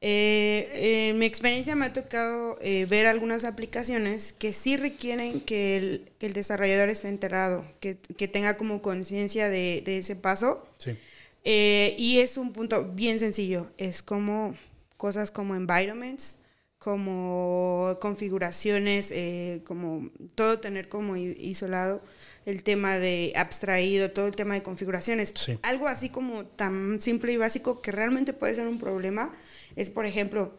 [0.00, 5.76] Eh, en mi experiencia me ha tocado eh, ver algunas aplicaciones que sí requieren que
[5.76, 10.64] el, que el desarrollador esté enterado, que, que tenga como conciencia de, de ese paso.
[10.78, 10.96] Sí.
[11.44, 13.72] Eh, y es un punto bien sencillo.
[13.78, 14.54] Es como
[15.02, 16.38] cosas como environments,
[16.78, 22.04] como configuraciones, eh, como todo tener como isolado,
[22.46, 25.32] el tema de abstraído, todo el tema de configuraciones.
[25.34, 25.58] Sí.
[25.62, 29.32] Algo así como tan simple y básico que realmente puede ser un problema
[29.74, 30.56] es, por ejemplo,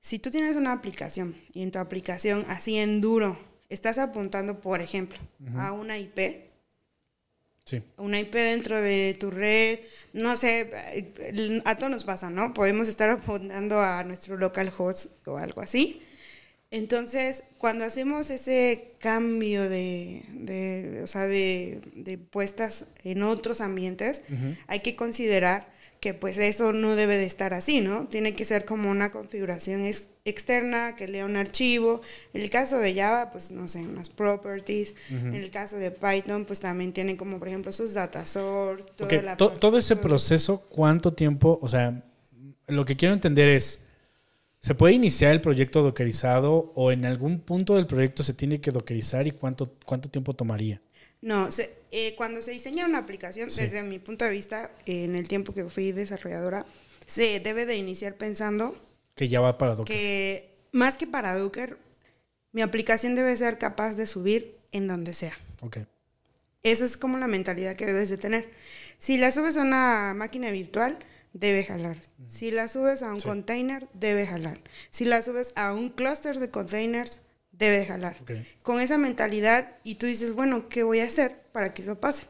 [0.00, 4.80] si tú tienes una aplicación y en tu aplicación así en duro estás apuntando, por
[4.80, 5.18] ejemplo,
[5.58, 6.50] a una IP,
[7.64, 7.80] Sí.
[7.96, 9.78] una IP dentro de tu red,
[10.12, 12.52] no sé, eh, a todos nos pasa, ¿no?
[12.54, 16.02] Podemos estar apuntando a nuestro localhost o algo así.
[16.70, 24.22] Entonces, cuando hacemos ese cambio de, de- o sea, de, de puestas en otros ambientes,
[24.66, 25.71] hay que considerar
[26.02, 28.08] que pues eso no debe de estar así, ¿no?
[28.08, 32.00] Tiene que ser como una configuración ex- externa que lea un archivo.
[32.34, 34.96] En el caso de Java, pues no sé, unas properties.
[35.10, 39.16] En el caso de Python, pues también tienen como por ejemplo sus data source, toda
[39.16, 41.60] Ok, la to- parte- todo ese proceso, ¿cuánto tiempo?
[41.62, 42.02] O sea,
[42.66, 43.78] lo que quiero entender es,
[44.58, 48.72] ¿se puede iniciar el proyecto dockerizado o en algún punto del proyecto se tiene que
[48.72, 50.82] dockerizar y cuánto, cuánto tiempo tomaría?
[51.22, 53.62] No, se- eh, cuando se diseña una aplicación, Sí.
[53.62, 56.66] desde mi punto de vista, eh, en el tiempo que fui desarrolladora,
[57.06, 58.76] se debe de iniciar pensando
[59.14, 59.96] Que ya va para Docker.
[59.96, 61.78] que más que para Docker,
[62.52, 65.36] mi aplicación debe ser capaz de subir en donde sea.
[65.60, 65.78] Ok.
[66.64, 68.50] Esa es como la mentalidad que debes de tener.
[68.98, 70.98] Si la subes a una máquina virtual,
[71.32, 71.96] debe jalar.
[72.28, 74.58] Si la subes a un container, debe jalar.
[74.90, 77.20] Si la subes a un clúster de containers,
[77.62, 78.16] debe jalar.
[78.62, 82.26] Con esa mentalidad y tú dices, bueno, ¿qué voy a hacer para que eso pase?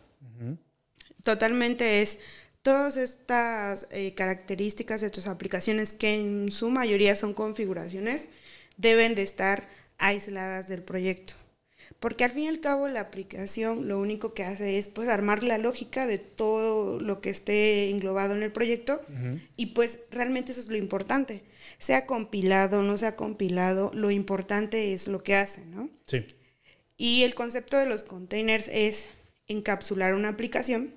[1.22, 2.18] Totalmente es
[2.62, 8.28] todas estas eh, características de tus aplicaciones, que en su mayoría son configuraciones,
[8.76, 9.68] deben de estar
[9.98, 11.34] aisladas del proyecto.
[12.02, 15.44] Porque al fin y al cabo la aplicación lo único que hace es pues armar
[15.44, 19.00] la lógica de todo lo que esté englobado en el proyecto
[19.56, 21.44] y pues realmente eso es lo importante.
[21.78, 25.90] Sea compilado, no sea compilado, lo importante es lo que hace, ¿no?
[26.04, 26.26] Sí.
[26.96, 29.10] Y el concepto de los containers es
[29.46, 30.96] encapsular una aplicación.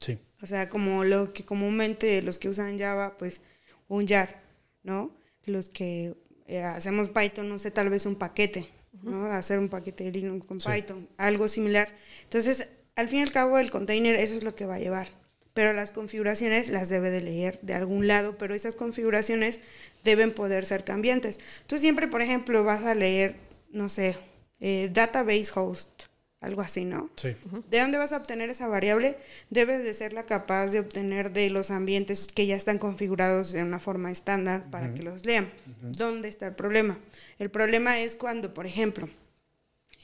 [0.00, 0.20] Sí.
[0.40, 3.40] O sea, como lo que comúnmente los que usan Java, pues
[3.88, 4.40] un jar,
[4.84, 5.16] ¿no?
[5.46, 6.14] Los que
[6.46, 8.70] eh, hacemos Python, no sé, tal vez un paquete,
[9.02, 9.26] ¿no?
[9.26, 11.94] Hacer un paquete de Linux con Python, algo similar.
[12.24, 15.08] Entonces, al fin y al cabo, el container, eso es lo que va a llevar.
[15.54, 19.60] Pero las configuraciones las debe de leer de algún lado, pero esas configuraciones
[20.02, 21.40] deben poder ser cambiantes.
[21.66, 23.36] Tú siempre, por ejemplo, vas a leer,
[23.70, 24.16] no sé,
[24.60, 26.04] eh, database host,
[26.42, 27.08] algo así, ¿no?
[27.16, 27.34] Sí.
[27.70, 29.16] ¿De dónde vas a obtener esa variable?
[29.50, 33.62] Debes de ser la capaz de obtener de los ambientes que ya están configurados de
[33.62, 35.50] una forma estándar para que los lean.
[35.82, 36.98] ¿Dónde está el problema?
[37.38, 39.08] El problema es cuando, por ejemplo,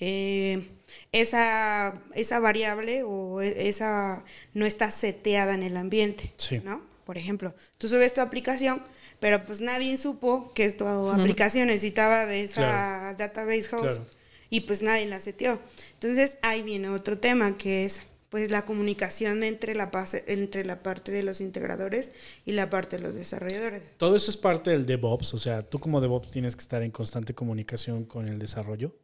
[0.00, 0.68] eh,
[1.12, 4.24] esa, esa variable o e, esa
[4.54, 6.60] no está seteada en el ambiente, Sí.
[6.64, 6.82] ¿no?
[7.04, 8.82] Por ejemplo, tú subes tu aplicación,
[9.18, 13.16] pero pues nadie supo que tu aplicación necesitaba de esa Claro.
[13.18, 14.06] database host Claro.
[14.50, 15.60] Y pues nadie la seteó.
[15.94, 20.82] Entonces ahí viene otro tema que es pues la comunicación entre la, pase- entre la
[20.82, 22.12] parte de los integradores
[22.44, 23.82] y la parte de los desarrolladores.
[23.96, 26.90] Todo eso es parte del DevOps, o sea, tú como DevOps tienes que estar en
[26.90, 28.94] constante comunicación con el desarrollo.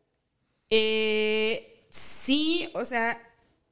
[0.70, 3.20] Eh, sí, o sea,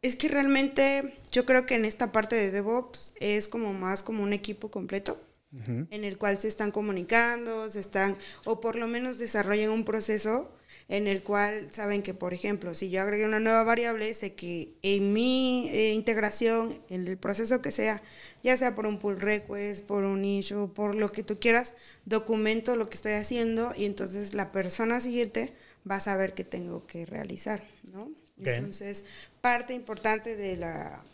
[0.00, 4.22] es que realmente yo creo que en esta parte de DevOps es como más como
[4.22, 5.20] un equipo completo
[5.52, 5.86] Ujú.
[5.90, 10.50] en el cual se están comunicando, se están, o por lo menos desarrollan un proceso
[10.88, 14.74] en el cual saben que, por ejemplo, si yo agregué una nueva variable, sé que
[14.82, 18.02] en mi eh, integración, en el proceso que sea,
[18.42, 22.76] ya sea por un pull request, por un issue, por lo que tú quieras, documento
[22.76, 25.52] lo que estoy haciendo y entonces la persona siguiente
[25.88, 27.62] va a saber qué tengo que realizar,
[27.92, 28.04] ¿no?
[28.40, 28.46] Ok.
[28.46, 29.04] Entonces,
[29.40, 31.04] parte importante de la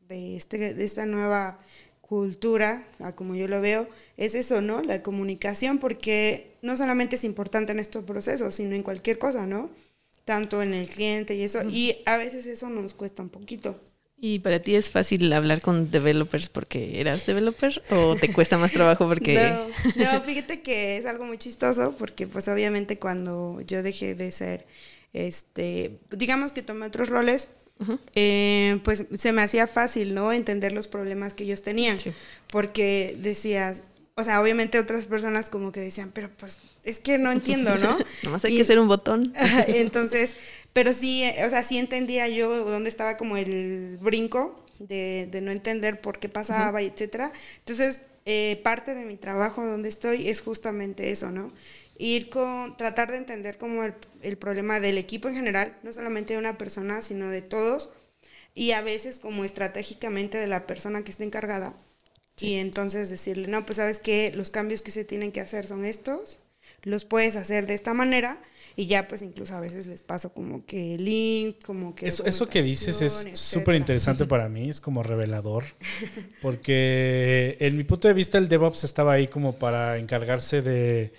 [0.00, 1.58] de este de esta nueva
[2.08, 4.82] cultura, a como yo lo veo, es eso, ¿no?
[4.82, 9.70] La comunicación, porque no solamente es importante en estos procesos, sino en cualquier cosa, ¿no?
[10.24, 13.78] Tanto en el cliente y eso, y a veces eso nos cuesta un poquito.
[14.20, 18.72] ¿Y para ti es fácil hablar con developers porque eras developer o te cuesta más
[18.72, 19.34] trabajo porque...
[19.96, 24.32] No, no, fíjate que es algo muy chistoso, porque pues obviamente cuando yo dejé de
[24.32, 24.66] ser,
[25.12, 27.48] este, digamos que tomé otros roles,
[28.14, 30.32] eh, pues se me hacía fácil, ¿no?
[30.32, 31.98] Entender los problemas que ellos tenían.
[31.98, 32.12] Sí.
[32.48, 33.82] Porque decías,
[34.14, 37.96] o sea, obviamente otras personas como que decían, pero pues es que no entiendo, ¿no?
[38.24, 39.32] Nomás hay Y- que hacer un botón.
[39.68, 40.36] Entonces,
[40.72, 45.40] pero sí, eh, o sea, sí entendía yo dónde estaba como el brinco de, de
[45.40, 47.32] no entender por qué pasaba y etcétera.
[47.60, 51.52] Entonces, eh, parte de mi trabajo donde estoy es justamente eso, ¿no?
[51.98, 56.32] Ir con, tratar de entender como el, el problema del equipo en general, no solamente
[56.32, 57.90] de una persona, sino de todos,
[58.54, 61.76] y a veces como estratégicamente de la persona que está encargada.
[62.40, 65.84] Y entonces decirle, no, pues sabes que los cambios que se tienen que hacer son
[65.84, 66.38] estos,
[66.82, 68.40] los puedes hacer de esta manera
[68.76, 72.06] y ya pues incluso a veces les paso como que link, como que...
[72.06, 75.64] Eso, eso que dices es súper interesante para mí, es como revelador,
[76.42, 81.12] porque en mi punto de vista el DevOps estaba ahí como para encargarse de,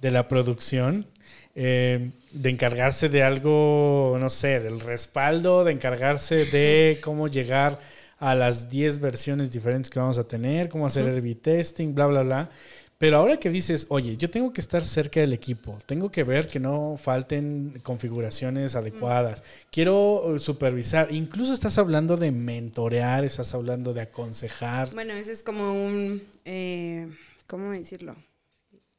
[0.00, 1.06] de la producción,
[1.54, 7.80] eh, de encargarse de algo, no sé, del respaldo, de encargarse de cómo llegar
[8.18, 12.22] a las 10 versiones diferentes que vamos a tener, cómo hacer el testing, bla, bla,
[12.22, 12.50] bla.
[12.98, 16.46] Pero ahora que dices, oye, yo tengo que estar cerca del equipo, tengo que ver
[16.46, 23.92] que no falten configuraciones adecuadas, quiero eh, supervisar, incluso estás hablando de mentorear, estás hablando
[23.92, 24.94] de aconsejar.
[24.94, 27.06] Bueno, ese es como un, eh,
[27.46, 28.16] ¿cómo decirlo?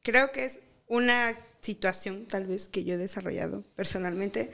[0.02, 4.50] Creo que es una situación tal vez que yo he desarrollado personalmente,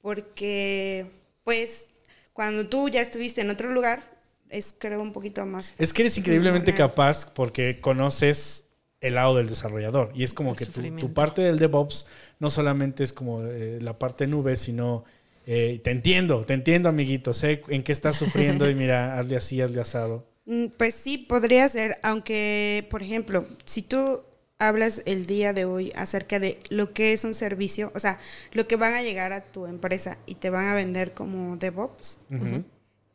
[0.00, 1.06] porque
[1.44, 1.90] pues
[2.32, 4.02] cuando tú ya estuviste en otro lugar,
[4.48, 5.74] es creo un poquito más...
[5.78, 8.66] Es que eres increíblemente capaz porque conoces
[9.00, 10.12] el lado del desarrollador.
[10.14, 12.06] Y es como El que tu, tu parte del DevOps
[12.38, 15.04] no solamente es como eh, la parte nube, sino
[15.46, 19.60] eh, te entiendo, te entiendo amiguito, sé en qué estás sufriendo y mira, hazle así,
[19.60, 20.26] hazle asado.
[20.44, 24.22] Mm, Pues sí, podría ser, aunque, por ejemplo, si tú
[24.68, 28.18] hablas el día de hoy acerca de lo que es un servicio, o sea,
[28.52, 32.18] lo que van a llegar a tu empresa y te van a vender como DevOps,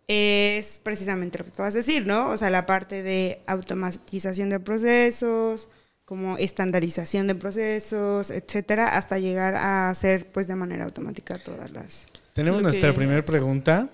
[0.07, 2.29] es precisamente lo que acabas de decir, ¿no?
[2.29, 5.67] O sea, la parte de automatización de procesos,
[6.05, 12.07] como estandarización de procesos, etcétera, hasta llegar a hacer pues de manera automática todas las...
[12.33, 13.89] Tenemos nuestra primera es- pregunta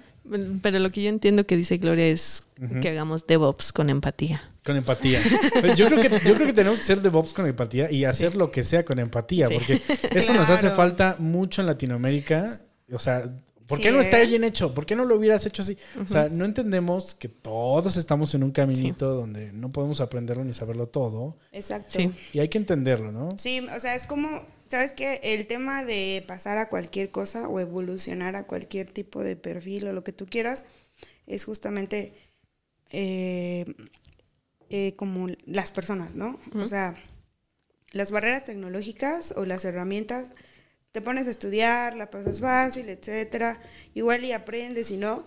[0.61, 2.47] Pero lo que yo entiendo que dice Gloria es
[2.81, 4.41] que hagamos DevOps con empatía.
[4.63, 5.19] con empatía.
[5.59, 8.35] Pues yo, creo que, yo creo que tenemos que ser DevOps con empatía y hacer
[8.37, 9.53] lo que sea con empatía, Sí.
[9.55, 9.81] porque
[10.17, 12.45] eso nos hace falta mucho en Latinoamérica.
[12.91, 13.23] O sea,
[13.67, 14.25] ¿por qué no está ¿eh?
[14.25, 14.73] bien hecho?
[14.73, 15.77] ¿Por qué no lo hubieras hecho así?
[16.03, 20.53] O sea, no entendemos que todos estamos en un caminito donde no podemos aprenderlo ni
[20.53, 21.99] saberlo todo Exacto.
[21.99, 22.11] Sí.
[22.33, 23.29] y hay que entenderlo, ¿no?
[23.37, 25.19] Sí, o sea, es como, ¿sabes qué?
[25.23, 29.93] El tema de pasar a cualquier cosa o evolucionar a cualquier tipo de perfil o
[29.93, 30.65] lo que tú quieras,
[31.27, 32.13] es justamente
[32.91, 33.65] eh,
[34.69, 36.39] eh, como las personas, ¿no?
[36.55, 36.95] O sea,
[37.91, 40.33] las barreras tecnológicas o las herramientas,
[40.93, 43.59] te pones a estudiar, la pasas fácil, etcétera,
[43.95, 45.25] igual y aprendes y no,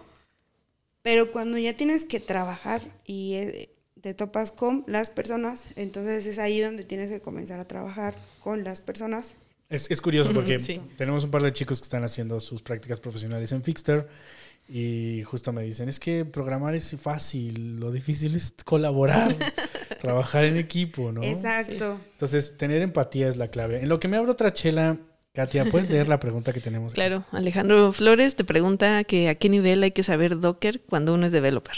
[1.02, 6.38] pero cuando ya tienes que trabajar y eh, te topas con las personas, entonces es
[6.38, 9.35] ahí donde tienes que comenzar a trabajar con las personas.
[9.68, 10.81] Es, es curioso porque Sí.
[10.96, 14.07] tenemos un par de chicos que están haciendo sus prácticas profesionales en Fixter
[14.68, 19.35] y justo me dicen, es que programar es fácil, lo difícil es colaborar,
[20.00, 21.22] trabajar en equipo, ¿no?
[21.24, 21.98] Exacto.
[22.12, 23.81] Entonces, tener empatía es la clave.
[23.81, 24.98] En lo que me abre otra chela,
[25.37, 26.92] Katia, ¿puedes leer la pregunta que tenemos?
[26.92, 26.94] aquí?
[26.96, 31.27] Claro, Alejandro Flores te pregunta que a qué nivel hay que saber Docker cuando uno
[31.27, 31.77] es developer.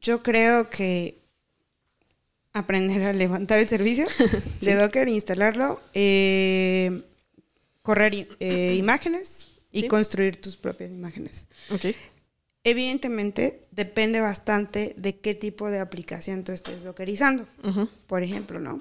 [0.00, 1.20] Yo creo que
[2.52, 4.04] aprender a levantar el servicio
[4.62, 7.02] de Docker, instalarlo, eh,
[7.82, 9.88] correr eh, imágenes y Sí.
[9.88, 11.46] construir tus propias imágenes.
[11.70, 11.86] Ok.
[12.64, 17.46] Evidentemente, depende bastante de qué tipo de aplicación tú estés dockerizando,
[18.08, 18.80] por ejemplo, ¿no?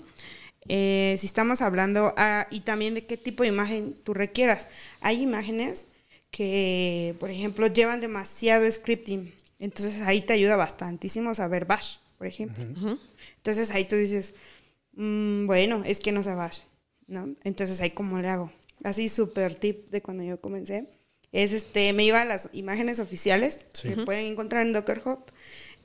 [0.68, 4.68] Eh, si estamos hablando, ah, y también de qué tipo de imagen tú requieras.
[5.02, 5.88] Hay imágenes
[6.32, 12.64] que, por ejemplo, llevan demasiado scripting, entonces ahí te ayuda bastantísimo saber Bash, por ejemplo.
[13.38, 14.34] Entonces ahí tú dices,
[14.94, 16.60] "Mm, bueno, es que no sé Bash,
[17.08, 17.34] ¿no?
[17.44, 18.52] Entonces ahí cómo le hago.
[18.84, 20.88] Así súper tip de cuando yo comencé.
[21.32, 23.90] Es este, me iba a las imágenes oficiales Sí.
[23.90, 25.26] que pueden encontrar en Docker Hub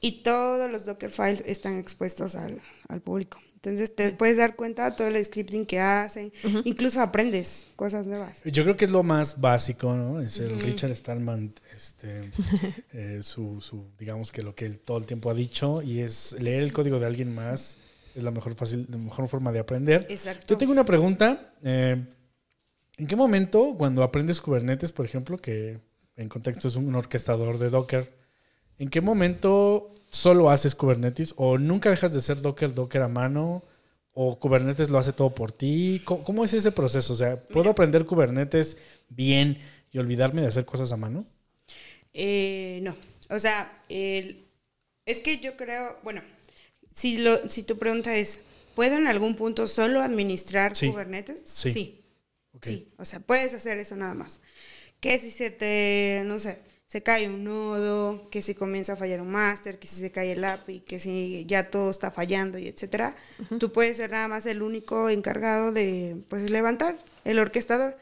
[0.00, 3.38] y todos los Docker files están expuestos al, al público.
[3.58, 6.30] Entonces te puedes dar cuenta de todo el scripting que hacen,
[6.64, 8.40] incluso aprendes cosas nuevas.
[8.44, 10.20] Yo creo que es lo más básico, ¿no?
[10.20, 12.30] Es el Richard Stallman, este,
[12.92, 16.36] eh, su, su, digamos que lo que él todo el tiempo ha dicho, y es
[16.38, 17.78] leer el código de alguien más
[18.14, 20.06] es la mejor, fácil, la mejor forma de aprender.
[20.08, 20.46] Exacto.
[20.54, 21.52] Yo tengo una pregunta.
[21.64, 22.00] eh,
[22.96, 25.80] ¿En qué momento, cuando aprendes Kubernetes, por ejemplo, que
[26.14, 28.12] en contexto es un orquestador de Docker,
[28.78, 33.64] ¿en qué momento solo haces Kubernetes o nunca dejas de ser Docker, Docker a mano?
[34.12, 36.02] ¿O Kubernetes lo hace todo por ti?
[36.04, 37.12] ¿Cómo, cómo es ese proceso?
[37.12, 38.76] O sea, ¿puedo aprender Kubernetes
[39.08, 39.58] bien
[39.92, 41.24] y olvidarme de hacer cosas a mano?
[42.14, 42.96] Eh, no,
[43.30, 44.44] o sea, el-
[45.06, 46.22] es que yo creo, bueno,
[46.94, 48.40] si, lo, si tu pregunta es,
[48.74, 50.88] ¿puedo en algún punto solo administrar Sí.
[50.90, 51.42] Kubernetes?
[51.44, 51.72] Sí.
[51.72, 52.04] Sí,
[52.62, 54.40] sí, o sea, puedes hacer eso nada más.
[55.00, 59.20] Que si se te, no sé, se cae un nodo, que si comienza a fallar
[59.20, 62.66] un máster, que si se cae el API, que si ya todo está fallando y
[62.66, 63.14] etcétera,
[63.58, 67.98] tú puedes ser nada más el único encargado de, pues, levantar el orquestador.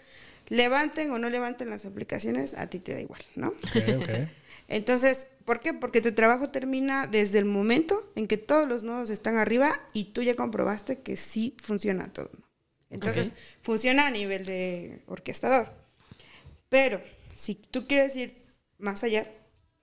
[0.48, 3.52] Levanten o no levanten las aplicaciones, a ti te da igual, ¿no?
[4.68, 5.74] Entonces, ¿por qué?
[5.74, 10.12] Porque tu trabajo termina desde el momento en que todos los nodos están arriba y
[10.12, 12.30] tú ya comprobaste que sí funciona todo.
[12.90, 15.72] Entonces, funciona a nivel de orquestador.
[16.68, 17.00] Pero,
[17.34, 18.45] si tú quieres ir
[18.78, 19.30] más allá,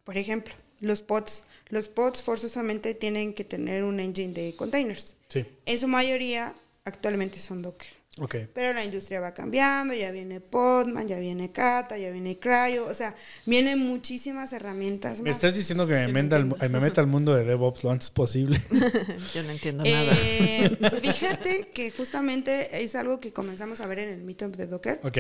[0.04, 1.46] por ejemplo, los pods.
[1.70, 5.16] Los pods forzosamente tienen que tener un engine de containers.
[5.30, 6.54] Sí, En su mayoría,
[6.86, 7.88] actualmente son Docker.
[8.20, 8.36] ok.
[8.54, 12.94] Pero la industria va cambiando, ya viene Podman, ya viene Kata, ya viene Cryo, o
[12.94, 15.38] sea, vienen muchísimas herramientas Me más.
[15.38, 16.70] estás diciendo que me, meta al, entiendo.
[16.70, 18.60] me meta al mundo de DevOps lo antes posible.
[19.34, 20.12] Yo no entiendo nada.
[20.22, 25.00] Eh, fíjate que justamente es algo que comenzamos a ver en el Meetup de Docker.
[25.04, 25.18] ok.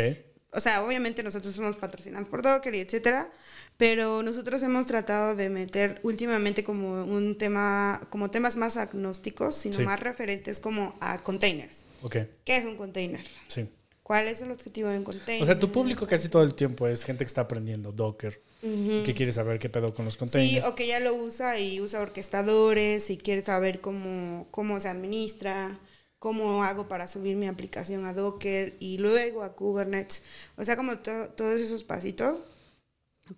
[0.53, 3.29] O sea, obviamente nosotros somos patrocinados por Docker y etcétera,
[3.77, 9.77] pero nosotros hemos tratado de meter últimamente como un tema, como temas más agnósticos, sino
[9.77, 9.83] Sí.
[9.83, 11.85] más referentes como a containers.
[12.03, 13.23] Ok, ¿Qué es un container?
[13.47, 13.67] sí.
[14.03, 15.41] ¿Cuál es el objetivo de un container?
[15.41, 19.03] O sea, tu público casi todo el tiempo es gente que está aprendiendo Docker, Ujú.
[19.05, 20.65] que quiere saber qué pedo con los Sí, containers.
[20.65, 25.79] o que ya lo usa y usa orquestadores y quiere saber cómo, cómo se administra,
[26.23, 30.23] cómo hago para subir mi aplicación a Docker y luego a Kubernetes.
[30.55, 32.39] O sea, como to- todos esos pasitos.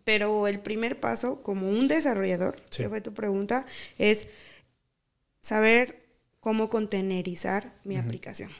[0.04, 2.84] Pero el primer paso, como un desarrollador, Sí.
[2.84, 3.66] que fue tu pregunta,
[3.98, 4.28] es
[5.42, 6.04] saber
[6.40, 8.52] cómo contenerizar mi aplicación.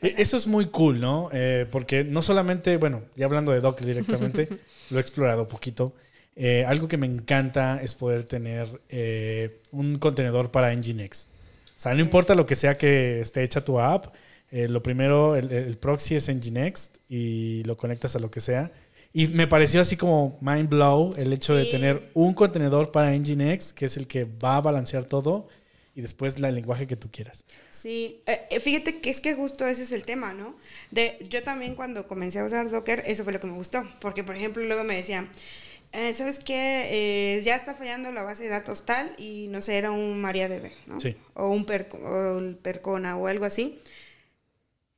[0.00, 1.28] E- Eso es muy cool, ¿no?
[1.32, 4.48] Eh, porque no solamente, bueno, ya hablando de Docker directamente,
[4.90, 5.92] lo he explorado un poquito.
[6.36, 11.28] Eh, algo que me encanta es poder tener eh, un contenedor para Nginx.
[11.76, 14.14] O sea, no importa lo que sea que esté hecha tu app,
[14.50, 18.70] eh, lo primero, el, el proxy es Nginx y lo conectas a lo que sea.
[19.12, 23.72] Y me pareció así como mind blow el hecho de tener un contenedor para Nginx,
[23.72, 25.48] que es el que va a balancear todo,
[25.94, 27.42] y después la- el lenguaje que tú quieras.
[27.70, 30.54] Sí, eh, eh, fíjate que es que justo ese es el tema, ¿no?
[30.90, 34.22] De, yo también cuando comencé a usar Docker, eso fue lo que me gustó, porque
[34.22, 35.28] por ejemplo luego me decían,
[35.92, 37.36] eh, ¿sabes qué?
[37.38, 40.70] Eh, ya está fallando la base de datos tal y no sé, era un MariaDB,
[40.86, 41.00] ¿no?
[41.00, 41.16] Sí.
[41.34, 43.80] O un Perco- o el Percona o algo así.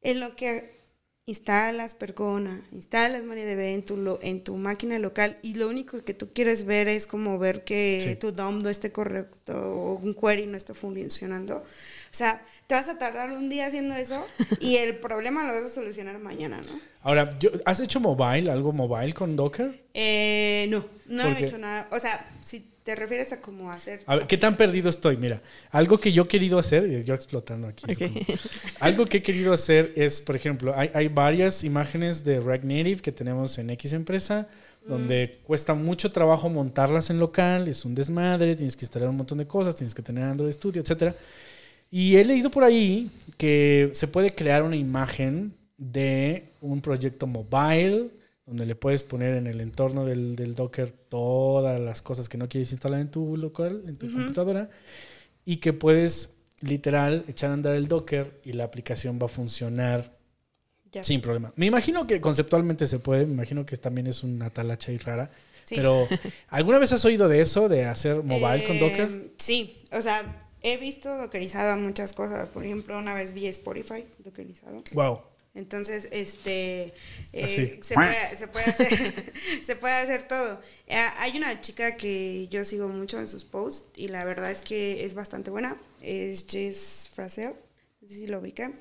[0.01, 0.78] En lo que
[1.26, 6.32] instalas Percona, instalas MariaDB en tu, en tu máquina local y lo único que tú
[6.32, 8.16] quieres ver es como ver que Sí.
[8.16, 11.62] tu DOM no esté correcto o un query no está funcionando.
[12.19, 14.27] O sea, te vas a tardar un día haciendo eso
[14.61, 16.81] y el problema lo vas a solucionar mañana, ¿no?
[17.03, 17.31] Ahora,
[17.64, 19.85] ¿has hecho mobile, algo mobile con Docker?
[19.95, 21.87] Eh, no, no ¿Por he hecho nada.
[21.93, 24.01] O sea, si te refieres a cómo hacer...
[24.07, 25.16] A ver, ¿qué tan perdido estoy?
[25.16, 25.41] Mira,
[25.71, 27.85] algo que yo he querido hacer, y yo explotando aquí.
[27.89, 28.11] Ok.
[28.81, 33.01] Algo que he querido hacer es, por ejemplo, hay, hay varias imágenes de React Native
[33.01, 34.49] que tenemos en X empresa,
[34.85, 39.39] donde cuesta mucho trabajo montarlas en local, es un desmadre, tienes que instalar un montón
[39.39, 41.14] de cosas, tienes que tener Android Studio, etcétera.
[41.91, 48.11] Y he leído por ahí que se puede crear una imagen de un proyecto mobile,
[48.47, 52.49] donde le puedes poner en el entorno del, del Docker todas las cosas que no
[52.49, 54.68] quieres instalar en tu local, en tu computadora,
[55.45, 60.16] y que puedes literal echar a andar el Docker y la aplicación va a funcionar
[61.03, 61.53] sin problema.
[61.57, 65.30] Me imagino que conceptualmente se puede, me imagino que también es una talacha y rara,
[65.64, 65.74] Sí.
[65.76, 66.09] pero
[66.49, 69.09] ¿alguna vez has oído de eso, de hacer mobile con Docker?
[69.11, 72.49] Eh, Sí, o sea, he visto dockerizado muchas cosas.
[72.49, 74.83] Por ejemplo, una vez vi Spotify dockerizado.
[74.93, 75.21] Wow.
[75.55, 76.95] Entonces, este,
[77.33, 79.33] eh, se, puede, se puede hacer,
[79.63, 80.61] se puede hacer todo.
[80.87, 84.63] Eh, hay una chica que yo sigo mucho en sus posts y la verdad es
[84.63, 85.77] que es bastante buena.
[86.01, 87.55] Es Jess Frasel,
[88.01, 88.79] no sé si lo ubican.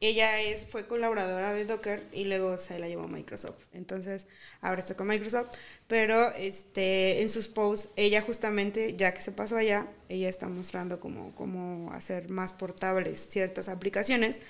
[0.00, 3.64] Ella es, fue colaboradora de Docker y luego se la llevó a Microsoft.
[3.72, 4.28] Entonces,
[4.60, 5.56] ahora está con Microsoft.
[5.88, 11.00] Pero este, en sus posts, ella justamente, ya que se pasó allá, ella está mostrando
[11.00, 14.40] cómo, cómo hacer más portables ciertas aplicaciones.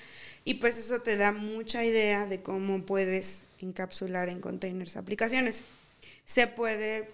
[0.44, 5.62] Y pues eso te da mucha idea de cómo puedes encapsular en containers aplicaciones.
[6.26, 7.08] Se puede,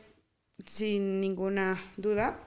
[0.66, 2.38] sin ninguna duda,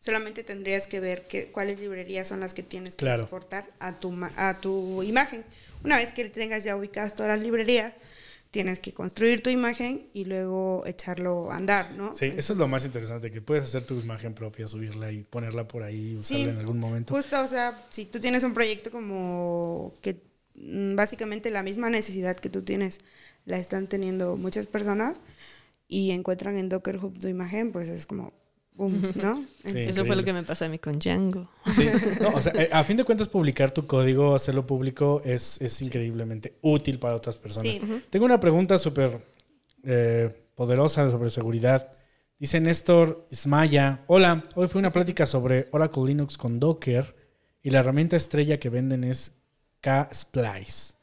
[0.00, 3.22] solamente tendrías que ver que, cuáles librerías son las que tienes que Claro.
[3.22, 5.44] exportar a tu, a tu imagen.
[5.84, 7.92] Una vez que tengas ya ubicadas todas las librerías,
[8.50, 12.14] tienes que construir tu imagen y luego echarlo a andar, ¿no?
[12.14, 15.68] Sí, eso es lo más interesante, que puedes hacer tu imagen propia, subirla y ponerla
[15.68, 16.50] por ahí, usarla Sí.
[16.50, 17.14] en algún momento.
[17.14, 20.16] Justo, o sea, si tú tienes un proyecto como que
[20.56, 22.98] mm, básicamente la misma necesidad que tú tienes
[23.44, 25.20] la están teniendo muchas personas
[25.86, 28.32] y encuentran en Docker Hub tu imagen, pues es como,
[28.80, 29.44] boom, ¿no?
[29.62, 31.48] Entonces, Eso fue lo que me pasó a mí con Django.
[31.74, 31.86] Sí,
[32.20, 35.82] no, o sea, eh, a fin de cuentas publicar tu código, hacerlo público es, es
[35.82, 37.72] increíblemente útil para otras personas.
[37.72, 37.80] Sí.
[38.08, 39.24] Tengo una pregunta súper
[39.84, 41.92] eh, poderosa sobre seguridad.
[42.38, 47.14] Dice Néstor Ismaya, hola, hoy fue una plática sobre Oracle Linux con Docker
[47.62, 49.36] y la herramienta estrella que venden es
[49.82, 50.94] K-Splice,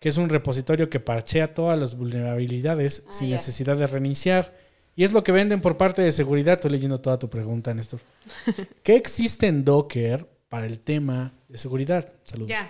[0.00, 4.67] que es un repositorio que parchea todas las vulnerabilidades Ah, sin necesidad de reiniciar.
[4.98, 6.54] Y es lo que venden por parte de seguridad.
[6.54, 8.00] Estoy leyendo toda tu pregunta, Néstor.
[8.82, 12.12] ¿Qué existe en Docker para el tema de seguridad?
[12.24, 12.50] Saludos.
[12.50, 12.68] Ya.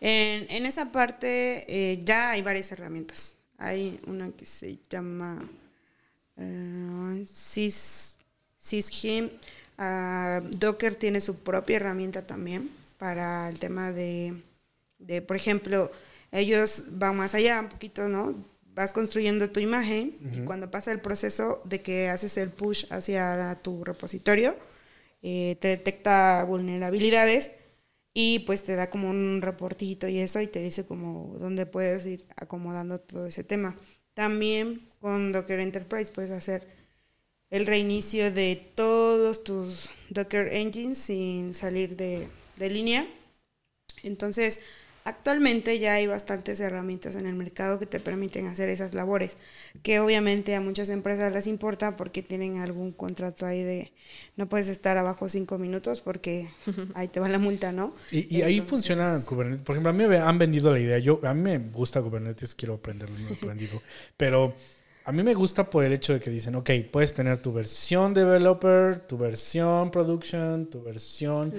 [0.00, 3.36] En, en esa parte eh, ya hay varias herramientas.
[3.58, 5.46] Hay una que se llama
[6.38, 8.16] eh, Sys.
[9.76, 14.42] Ah, Docker tiene su propia herramienta también para el tema de,
[14.98, 15.92] de, por ejemplo,
[16.32, 18.34] ellos van más allá un poquito, ¿no?
[18.78, 23.58] Vas construyendo tu imagen y cuando pasa el proceso de que haces el push hacia
[23.60, 24.56] tu repositorio,
[25.20, 27.50] eh, te detecta vulnerabilidades
[28.14, 32.06] y pues te da como un reportito y eso y te dice como dónde puedes
[32.06, 33.76] ir acomodando todo ese tema.
[34.14, 36.68] También con Docker Enterprise puedes hacer
[37.50, 43.08] el reinicio de todos tus Docker engines sin salir de, de línea.
[44.04, 44.60] Entonces,
[45.08, 49.36] actualmente ya hay bastantes herramientas en el mercado que te permiten hacer esas labores,
[49.82, 53.92] que obviamente a muchas empresas les importa porque tienen algún contrato ahí de
[54.36, 56.50] no puedes estar abajo cinco minutos porque
[56.94, 57.94] ahí te va la multa, ¿no?
[58.10, 59.64] Y, y ahí funciona Kubernetes.
[59.64, 60.98] Por ejemplo, a mí me han vendido la idea.
[60.98, 63.80] Yo, a mí me gusta Kubernetes, quiero aprenderlo, no he aprendido.
[64.16, 64.54] Pero
[65.08, 68.12] a mí me gusta por el hecho de que dicen, ok, puedes tener tu versión
[68.12, 71.50] developer, tu versión production, tu versión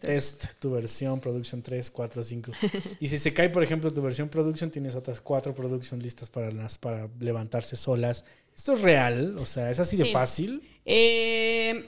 [0.00, 2.52] test, tu versión production 3, 4, 5.
[3.00, 6.50] y si se cae, por ejemplo, tu versión production, tienes otras cuatro production listas para,
[6.50, 8.24] las, para levantarse solas.
[8.56, 10.66] Esto es real, o sea, es así de fácil.
[10.86, 11.86] Eh,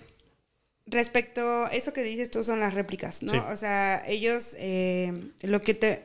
[0.85, 3.33] respecto a eso que dices tú son las réplicas, ¿no?
[3.33, 3.39] Sí.
[3.39, 6.03] O sea, ellos eh, lo que te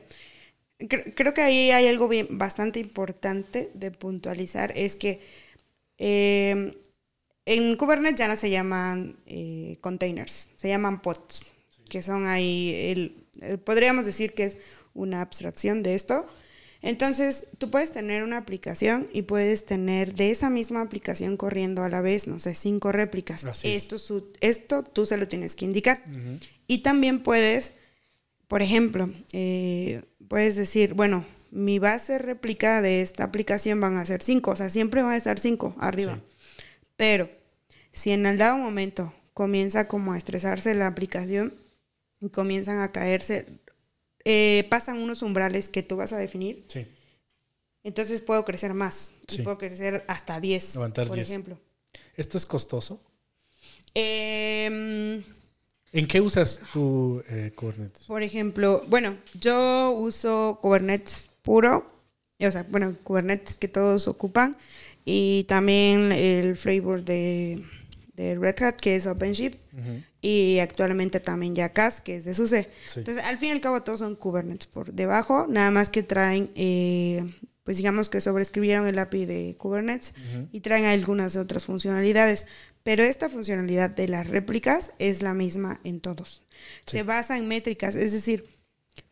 [0.88, 5.20] cre- creo que ahí hay algo bien, bastante importante de puntualizar es que
[5.98, 6.78] eh,
[7.44, 11.52] en Kubernetes ya no se llaman eh, containers, se llaman pods,
[11.88, 14.58] que son ahí el, eh, podríamos decir que es
[14.94, 16.26] una abstracción de esto.
[16.84, 21.88] Entonces, tú puedes tener una aplicación y puedes tener de esa misma aplicación corriendo a
[21.88, 23.44] la vez, no sé, cinco réplicas.
[23.44, 23.82] Así es.
[23.84, 26.02] Esto, su- esto tú se lo tienes que indicar.
[26.66, 27.74] Y también puedes,
[28.48, 30.02] por ejemplo, eh,
[30.32, 34.70] puedes decir, bueno, mi base réplica de esta aplicación van a ser cinco, o sea,
[34.70, 36.14] siempre van a estar cinco arriba.
[36.14, 36.64] Sí.
[36.96, 37.28] Pero
[37.92, 41.52] si en el dado momento comienza como a estresarse la aplicación
[42.18, 43.44] y comienzan a caerse,
[44.24, 46.86] eh, pasan unos umbrales que tú vas a definir, Sí.
[47.84, 49.12] entonces puedo crecer más.
[49.28, 49.42] y Sí.
[49.42, 51.28] puedo crecer hasta 10, Levantar por 10.
[51.28, 51.58] ejemplo.
[52.16, 53.02] ¿Esto es costoso?
[53.92, 55.22] Em,
[55.92, 58.06] ¿En qué usas tu eh, Kubernetes?
[58.06, 61.92] Por ejemplo, bueno, yo uso Kubernetes puro,
[62.40, 64.56] o sea, bueno, Kubernetes que todos ocupan,
[65.04, 67.62] y también el flavor de,
[68.14, 69.58] de Red Hat, que es OpenShift,
[70.22, 72.70] y actualmente también Jackass, que es de SUSE.
[72.86, 73.00] Sí.
[73.00, 76.50] Entonces, al fin y al cabo, todos son Kubernetes por debajo, nada más que traen,
[76.54, 77.34] eh,
[77.64, 80.14] pues digamos que sobreescribieron el API de Kubernetes
[80.50, 82.46] y traen algunas otras funcionalidades.
[82.82, 86.42] Pero esta funcionalidad de las réplicas es la misma en todos.
[86.86, 86.98] Sí.
[86.98, 88.44] Se basa en métricas, es decir,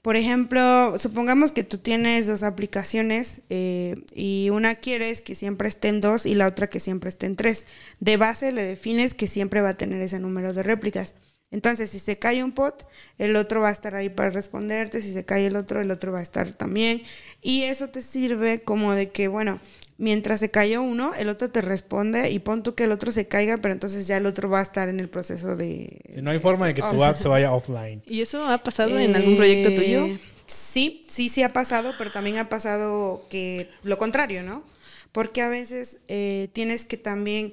[0.02, 5.88] por ejemplo, supongamos que tú tienes dos aplicaciones eh, y una quieres que siempre esté
[5.88, 7.66] en dos y la otra que siempre esté en tres.
[7.98, 11.14] De base le defines que siempre va a tener ese número de réplicas.
[11.50, 12.74] Entonces, si se cae un pod,
[13.18, 15.00] el otro va a estar ahí para responderte.
[15.00, 17.02] Si se cae el otro, el otro va a estar también.
[17.42, 19.60] Y eso te sirve como de que, bueno,
[19.98, 23.26] mientras se cayó uno, el otro te responde y pon tú que el otro se
[23.26, 26.00] caiga, pero entonces ya el otro va a estar en el proceso de...
[26.14, 28.02] Si no hay forma de que tu app se vaya offline.
[28.06, 30.06] ¿Y eso ha pasado en algún proyecto tuyo?
[30.06, 30.20] Eh,
[30.50, 34.64] Sí, sí, sí ha pasado, pero también ha pasado que lo contrario, ¿no?
[35.12, 37.52] Porque a veces eh, tienes que también,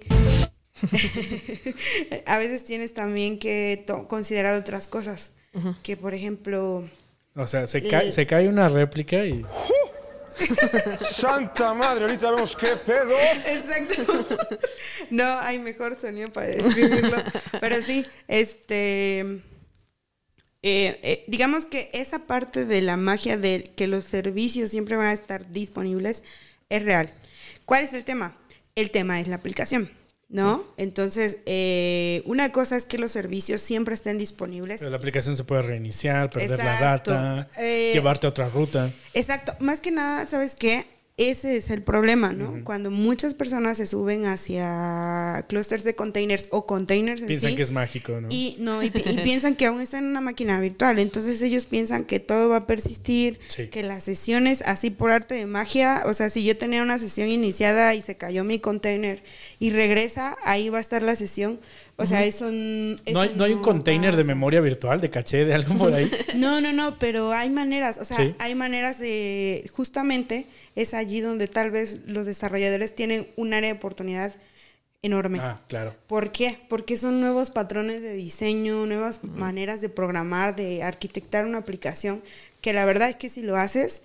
[2.25, 5.31] a veces tienes también que to- considerar otras cosas,
[5.83, 6.89] que por ejemplo,
[7.35, 9.43] O sea, se cae, se cae una réplica y
[11.01, 13.11] Santa madre, ahorita vemos qué pedo.
[13.47, 14.27] Exacto.
[15.09, 17.15] No hay mejor sonido para describirlo.
[17.61, 19.19] Pero sí, este.
[19.19, 25.07] eh, eh, digamos que esa parte de la magia de que los servicios siempre van
[25.07, 26.23] a estar disponibles
[26.69, 27.13] es real.
[27.65, 28.37] ¿Cuál es el tema?
[28.75, 29.89] El tema es la aplicación,
[30.29, 30.63] ¿no?
[30.77, 34.79] Entonces, eh, una cosa es que los servicios siempre estén disponibles.
[34.79, 38.91] pero la aplicación se puede reiniciar, perder la data, Eh, llevarte a otra ruta.
[39.13, 40.85] Exacto, más que nada, ¿sabes qué?
[41.17, 42.63] Ese es el problema, ¿no?
[42.63, 47.63] Cuando muchas personas se suben hacia clusters de containers o containers en Piensan sí, que
[47.63, 48.27] es mágico, ¿no?
[48.29, 48.89] y no y, y
[49.23, 52.67] piensan que aún están en una máquina virtual, entonces ellos piensan que todo va a
[52.67, 53.67] persistir, Sí.
[53.67, 57.29] que las sesiones así por arte de magia, o sea, si yo tenía una sesión
[57.29, 59.23] iniciada y se cayó mi container
[59.59, 61.59] y regresa, ahí va a estar la sesión.
[61.99, 65.09] O sea, eso, n- no, hay, eso no hay un container de memoria virtual, de
[65.09, 66.11] caché, de algo por ahí.
[66.35, 68.35] No, no, no, pero hay maneras, o sea, Sí.
[68.37, 70.45] hay maneras de, justamente
[70.75, 74.35] es allí donde tal vez los desarrolladores tienen un área de oportunidad
[75.01, 75.39] enorme.
[75.41, 75.95] ah, claro.
[76.07, 76.59] ¿Por qué?
[76.69, 82.21] Porque son nuevos patrones de diseño, nuevas maneras de programar, de arquitectar una aplicación,
[82.61, 84.01] que la verdad es que si lo haces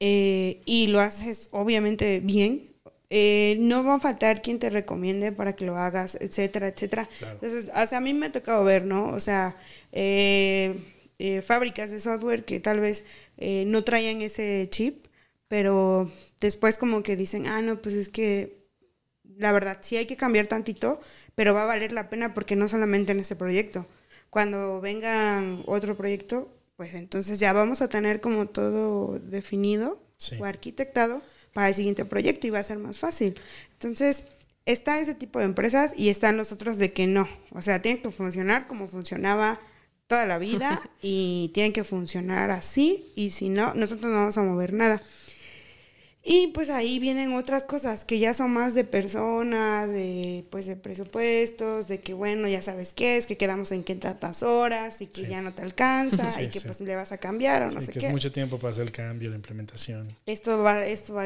[0.00, 2.62] eh, y lo haces obviamente bien,
[3.10, 7.08] eh, no va a faltar quien te recomiende para que lo hagas, etcétera, etcétera.
[7.18, 7.34] Claro.
[7.42, 9.08] Entonces, o sea, a mí me ha tocado ver, ¿no?
[9.08, 9.56] O sea,
[9.92, 10.74] eh,
[11.44, 13.04] fábricas de software que tal vez
[13.36, 15.06] no traían ese chip,
[15.48, 16.10] pero
[16.40, 18.60] después como que dicen, ah, no, pues es que
[19.36, 21.00] la verdad sí hay que cambiar tantito,
[21.34, 23.86] pero va a valer la pena porque no solamente en este proyecto.
[24.28, 30.36] Cuando vengan otro proyecto, pues entonces ya vamos a tener como todo definido Sí.
[30.38, 31.22] o arquitectado
[31.54, 33.40] para el siguiente proyecto y va a ser más fácil.
[33.72, 34.24] Entonces,
[34.66, 37.26] está ese tipo de empresas y están los otros de que no.
[37.52, 39.58] O sea, tienen que funcionar como funcionaba
[40.06, 44.42] toda la vida y tienen que funcionar así y si no, nosotros no vamos a
[44.42, 45.02] mover nada.
[46.22, 50.76] Y pues ahí vienen otras cosas que ya son más de personas, de pues de
[50.76, 55.06] presupuestos, de que bueno, ya sabes qué es, que quedamos en que tantas horas y
[55.06, 55.28] que Sí.
[55.30, 56.66] ya no te alcanza Sí, y que sí.
[56.66, 58.06] pues le vas a cambiar o no sé que qué.
[58.08, 60.14] es mucho tiempo para hacer el cambio, la implementación.
[60.26, 61.24] Esto va, esto va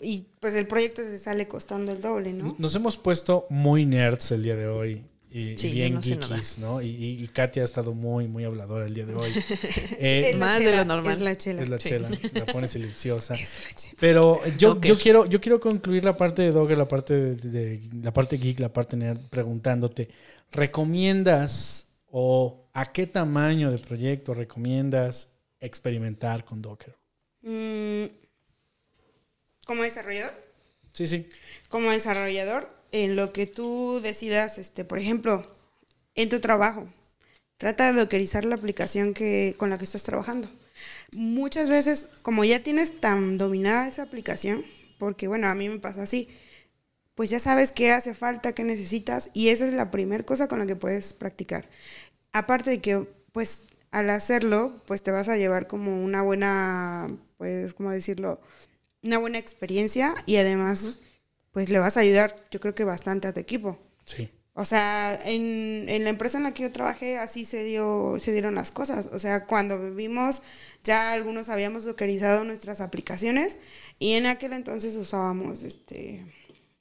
[0.00, 2.54] y pues el proyecto se sale costando el doble, ¿no?
[2.58, 5.02] Nos hemos puesto muy nerds el día de hoy.
[5.36, 6.80] Y, Sí, bien no geekies, ¿no?
[6.80, 9.32] Y, y- y Katia ha estado muy, muy habladora el día de hoy.
[9.98, 11.12] Eh, Es Más de lo normal.
[11.12, 11.60] Es la chela.
[11.62, 11.88] es la Sí.
[11.88, 13.34] chela, la pone silenciosa.
[13.34, 13.94] Es la chela.
[13.98, 17.80] Pero yo, yo quiero, yo quiero concluir la parte de Dogger, la parte de, de-
[18.00, 20.08] la parte geek, la parte nerd, preguntándote,
[20.52, 26.94] ¿recomiendas o a qué tamaño de proyecto recomiendas experimentar con Docker?
[27.42, 28.04] Mm,
[29.66, 30.34] como desarrollador,
[30.92, 31.28] Sí, sí.
[31.68, 35.44] como desarrollador, en lo que tú decidas, este, por ejemplo,
[36.14, 36.86] en tu trabajo,
[37.56, 40.48] trata de dockerizar la aplicación que, con la que estás trabajando.
[41.10, 44.64] Muchas veces, como ya tienes tan dominada esa aplicación,
[44.96, 46.28] porque bueno, a mí me pasa así,
[47.16, 50.60] pues ya sabes qué hace falta, qué necesitas, y esa es la primera cosa con
[50.60, 51.68] la que puedes practicar.
[52.32, 57.74] Aparte de que, pues, al hacerlo, pues te vas a llevar como una buena, pues,
[57.74, 58.40] ¿cómo decirlo?
[59.02, 61.00] Una buena experiencia y además,
[61.54, 63.78] pues le vas a ayudar, yo creo que bastante a tu equipo.
[64.04, 64.28] Sí.
[64.56, 68.30] O sea, en, en la empresa en la que yo trabajé así se dio se
[68.32, 69.08] dieron las cosas.
[69.12, 70.42] O sea, cuando vivimos
[70.84, 73.56] ya algunos habíamos dockerizado nuestras aplicaciones
[73.98, 76.24] y en aquel entonces usábamos este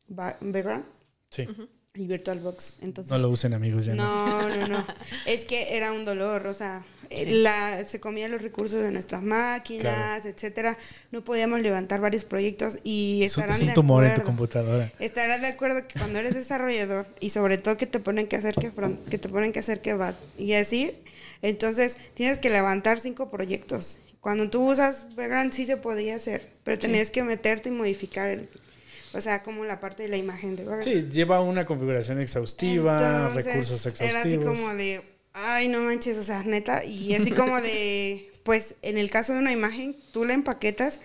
[0.08, 0.86] ba- background
[1.30, 1.48] Sí.
[1.96, 2.78] y VirtualBox.
[2.82, 4.48] Entonces No lo usen, amigos, ya no.
[4.50, 4.88] no, no, no.
[5.26, 9.22] Es que era un dolor, o sea, eh, la, se comían los recursos de nuestras
[9.22, 9.82] máquinas,
[10.22, 10.30] Claro.
[10.30, 10.78] etcétera.
[11.12, 14.14] No podíamos levantar varios proyectos y Es un, estarán es un de tumor en tu
[14.22, 14.26] acuerdo.
[14.28, 14.92] computadora.
[15.00, 18.56] Estarás de acuerdo que cuando eres desarrollador y sobre todo que te ponen que hacer
[18.56, 20.92] que front, que te ponen que hacer que back y así,
[21.42, 23.98] entonces tienes que levantar cinco proyectos.
[24.22, 28.50] Cuando tú usas background sí se podía hacer, pero tenías que meterte y modificar el,
[29.14, 31.04] o sea, como la parte de la imagen de background.
[31.10, 34.46] Sí, lleva una configuración exhaustiva, Entonces, recursos Era así exhaustivos.
[34.60, 35.02] como de,
[35.34, 39.40] ay, no manches, o sea, neta, y así como de, pues en el caso de
[39.40, 41.02] una imagen, tú la empaquetas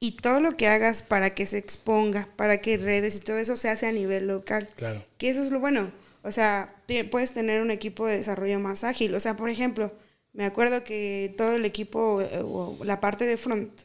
[0.00, 3.56] y todo lo que hagas para que se exponga, para que redes y todo eso
[3.56, 4.68] se hace a nivel local.
[4.74, 5.04] Claro.
[5.16, 5.92] Que eso es lo bueno.
[6.24, 6.74] O sea,
[7.10, 9.14] puedes tener un equipo de desarrollo más ágil.
[9.14, 9.92] O sea, por ejemplo,
[10.32, 13.82] me acuerdo que todo el equipo, eh, o la parte de front,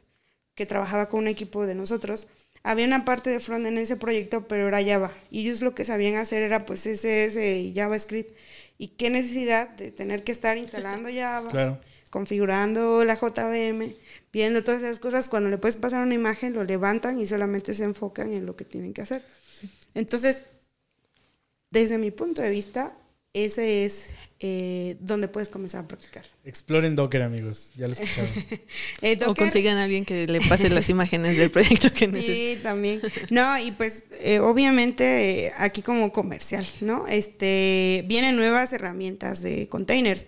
[0.56, 2.28] que trabajaba con un equipo de nosotros,
[2.64, 5.14] había una parte de front en ese proyecto, pero era Java.
[5.30, 8.36] Y ellos lo que sabían hacer era pues CSS y JavaScript.
[8.78, 11.80] Y qué necesidad de tener que estar instalando Java, Claro.
[12.12, 13.96] configurando la JVM,
[14.32, 15.30] viendo todas esas cosas.
[15.30, 18.66] Cuando le puedes pasar una imagen, lo levantan y solamente se enfocan en lo que
[18.66, 19.24] tienen que hacer.
[19.96, 20.44] Entonces,
[21.72, 22.96] desde mi punto de vista,
[23.46, 26.24] ese es eh, donde puedes comenzar a practicar.
[26.46, 27.72] Exploren Docker, amigos.
[27.76, 28.30] Ya lo escucharon.
[29.02, 32.58] Eh, O consigan a alguien que le pase las imágenes del proyecto que necesiten.
[32.58, 33.02] Sí, también.
[33.30, 37.06] No, y pues eh, obviamente eh, aquí como comercial, ¿no?
[37.08, 40.26] Este, vienen nuevas herramientas de containers.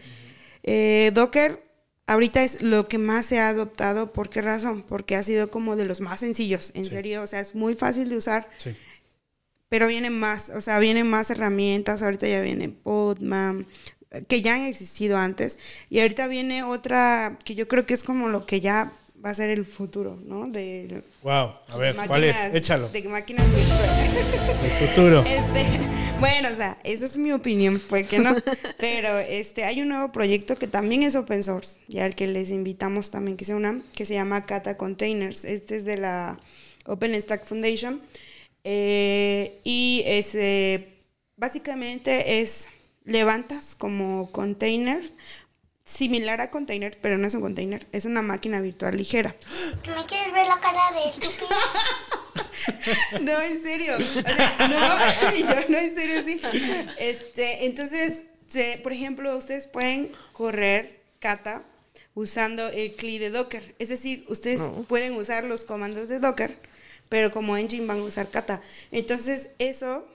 [0.63, 1.63] Eh, Docker
[2.07, 4.11] ahorita es lo que más se ha adoptado.
[4.13, 4.83] ¿Por qué razón?
[4.87, 6.91] Porque ha sido como de los más sencillos, en Sí.
[6.91, 7.21] serio.
[7.23, 8.71] O sea, es muy fácil de usar, Sí.
[9.69, 12.01] Pero vienen más, o sea, vienen más herramientas.
[12.01, 13.65] Ahorita ya viene Podman,
[14.27, 15.57] que ya han existido antes.
[15.89, 18.91] Y ahorita viene otra que yo creo que es como lo que ya
[19.23, 20.47] va a ser el futuro, ¿no?
[20.47, 21.51] De Wow.
[21.69, 22.35] A ver, máquinas- ¿cuál es?
[22.53, 22.89] Échalo.
[22.89, 24.09] De máquinas virtuales.
[24.63, 25.23] El futuro.
[25.27, 25.65] Este,
[26.19, 28.33] bueno, o sea, esa es mi opinión, pues que no.
[28.77, 32.49] Pero este, hay un nuevo proyecto que también es open source, y al que les
[32.49, 35.43] invitamos también que se unan, que se llama Kata Containers.
[35.45, 36.39] Este es de la
[36.85, 38.01] OpenStack Foundation.
[38.63, 40.87] Eh, y es, eh,
[41.37, 42.67] básicamente es,
[43.05, 45.01] levantas como container,
[45.85, 49.35] similar a container, pero no es un container, es una máquina virtual ligera.
[49.87, 51.47] ¿Me quieres ver la cara de estúpido?
[53.21, 53.97] No, en serio.
[53.97, 56.39] O sea, no, y yo no, en serio, sí.
[56.99, 61.63] Este, entonces, se- por ejemplo, ustedes pueden correr kata
[62.13, 63.75] usando el CLI de Docker.
[63.79, 64.83] Es decir, ustedes No.
[64.83, 66.59] pueden usar los comandos de Docker,
[67.09, 68.61] pero como engine van a usar kata.
[68.91, 70.07] Entonces, eso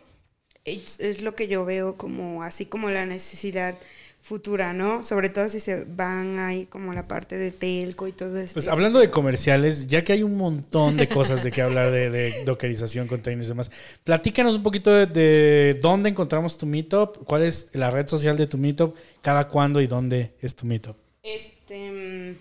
[0.64, 3.76] es, es lo que yo veo como así como la necesidad
[4.22, 5.04] futura, ¿no?
[5.04, 8.54] Sobre todo si se van ahí como la parte de telco y todo eso.
[8.54, 12.08] Pues hablando de comerciales, ya que hay un montón de cosas de que hablar de,
[12.08, 13.70] de dockerización, containers y demás,
[14.02, 18.46] platícanos un poquito de, de dónde encontramos tu meetup, cuál es la red social de
[18.46, 20.96] tu meetup, cada cuándo y dónde es tu meetup.
[21.22, 22.36] Este, mm,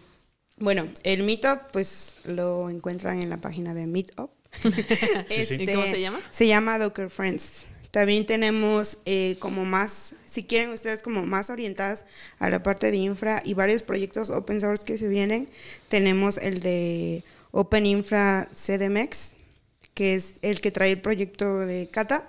[0.57, 4.29] bueno, el Meetup, pues lo encuentran en la página de Meetup.
[5.29, 6.19] Este, ¿Y cómo se llama?
[6.31, 7.67] Se llama Docker Friends.
[7.91, 12.05] También tenemos eh, como más, si quieren ustedes como más orientadas
[12.39, 15.47] a la parte de infra y varios proyectos open source que se vienen.
[15.89, 19.33] Tenemos el de Open Infra CDMX,
[19.93, 22.27] que es el que trae el proyecto de Kata.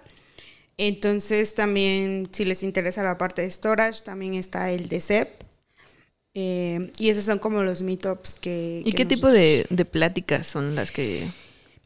[0.76, 5.44] Entonces también si les interesa la parte de storage, también está el de CEP.
[6.34, 8.82] Eh, y esos son como los meetups que...
[8.84, 11.26] ¿Y que qué tipo nosotros- de, de pláticas son las que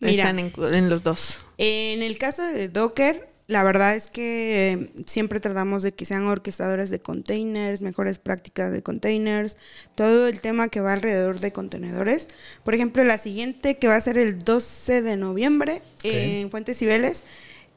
[0.01, 0.25] Mira.
[0.25, 1.45] Están en, en los dos.
[1.59, 6.27] En el caso de Docker, la verdad es que eh, siempre tratamos de que sean
[6.27, 9.57] orquestadores de containers, mejores prácticas de containers,
[9.95, 12.29] todo el tema que va alrededor de contenedores.
[12.63, 16.79] Por ejemplo, la siguiente que va a ser el 12 de noviembre eh, en Fuentes
[16.79, 17.25] Cibeles.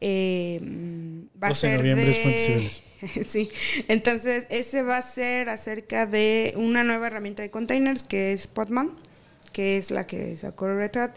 [0.02, 0.60] eh,
[1.42, 2.12] va 12 a de ser noviembre de...
[2.12, 2.84] es Fuentes Cibeles.
[3.28, 3.50] sí,
[3.88, 8.92] entonces ese va a ser acerca de una nueva herramienta de containers que es Podman,
[9.54, 11.12] que es la que sacó Red Hat.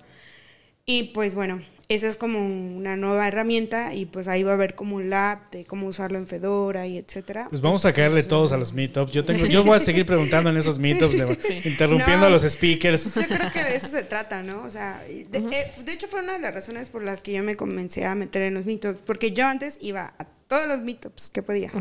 [0.86, 2.40] Y pues bueno, esa es como
[2.76, 6.18] una nueva herramienta y pues ahí va a haber como un lab de cómo usarlo
[6.18, 7.46] en Fedora y etcétera.
[7.48, 9.10] Pues vamos a caerle todos a los meetups.
[9.12, 12.26] Yo tengo, yo voy a seguir preguntando en esos meetups, de- interrumpiendo No.
[12.26, 13.14] a los speakers.
[13.14, 14.62] Yo creo que de eso se trata, ¿no?
[14.62, 17.56] O sea, eh, de hecho fue una de las razones por las que yo me
[17.56, 21.42] comencé a meter en los meetups, porque yo antes iba a todos los meetups que
[21.42, 21.72] podía.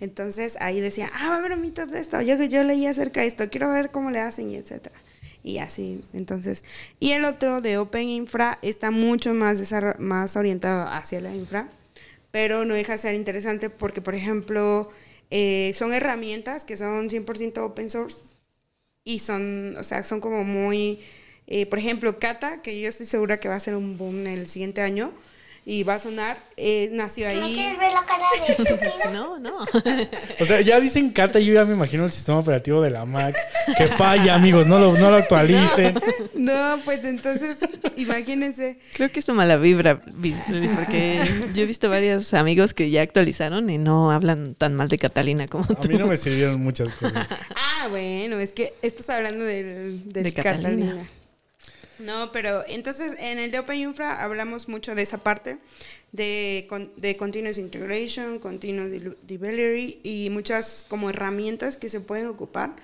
[0.00, 3.22] Entonces ahí decía, ah, va a haber un meetup de esto, yo, yo leí acerca
[3.22, 4.94] de esto, quiero ver cómo le hacen y etcétera.
[5.44, 6.62] Y así, entonces.
[7.00, 9.60] Y el otro de Open Infra está mucho más,
[9.98, 11.68] más orientado hacia la infra,
[12.30, 14.88] pero no deja de ser interesante porque, por ejemplo,
[15.30, 18.24] eh, son herramientas que son 100% open source
[19.04, 21.00] y son, o sea, son como muy,
[21.46, 24.46] eh, por ejemplo, Kata, que yo estoy segura que va a ser un boom el
[24.46, 25.12] siguiente año
[25.64, 27.54] y va a sonar, eh, nació ¿Me ahí.
[27.54, 28.92] quieres ver la cara de estúpido?
[29.12, 29.58] No, no.
[30.40, 33.36] O sea, ya dicen Cata yo ya me imagino el sistema operativo de la Mac.
[33.78, 35.94] Que falla, amigos, no lo, no lo actualicen.
[36.34, 37.58] No, pues entonces,
[37.96, 38.78] imagínense.
[38.94, 41.20] Creo que es tu mala vibra, Luis, porque
[41.54, 45.46] yo he visto varios amigos que ya actualizaron y no hablan tan mal de Catalina
[45.46, 45.88] como A tú.
[45.88, 47.28] mí no me sirvieron muchas cosas.
[47.54, 50.68] Ah, bueno, es que estás hablando del, del De Catalina.
[50.70, 51.08] Catalina.
[51.98, 55.58] No, pero entonces en el de Open Infra hablamos mucho de esa parte
[56.12, 56.66] de,
[56.96, 62.74] de Continuous Integration, Continuous Del- Delivery y muchas como herramientas que se pueden ocupar.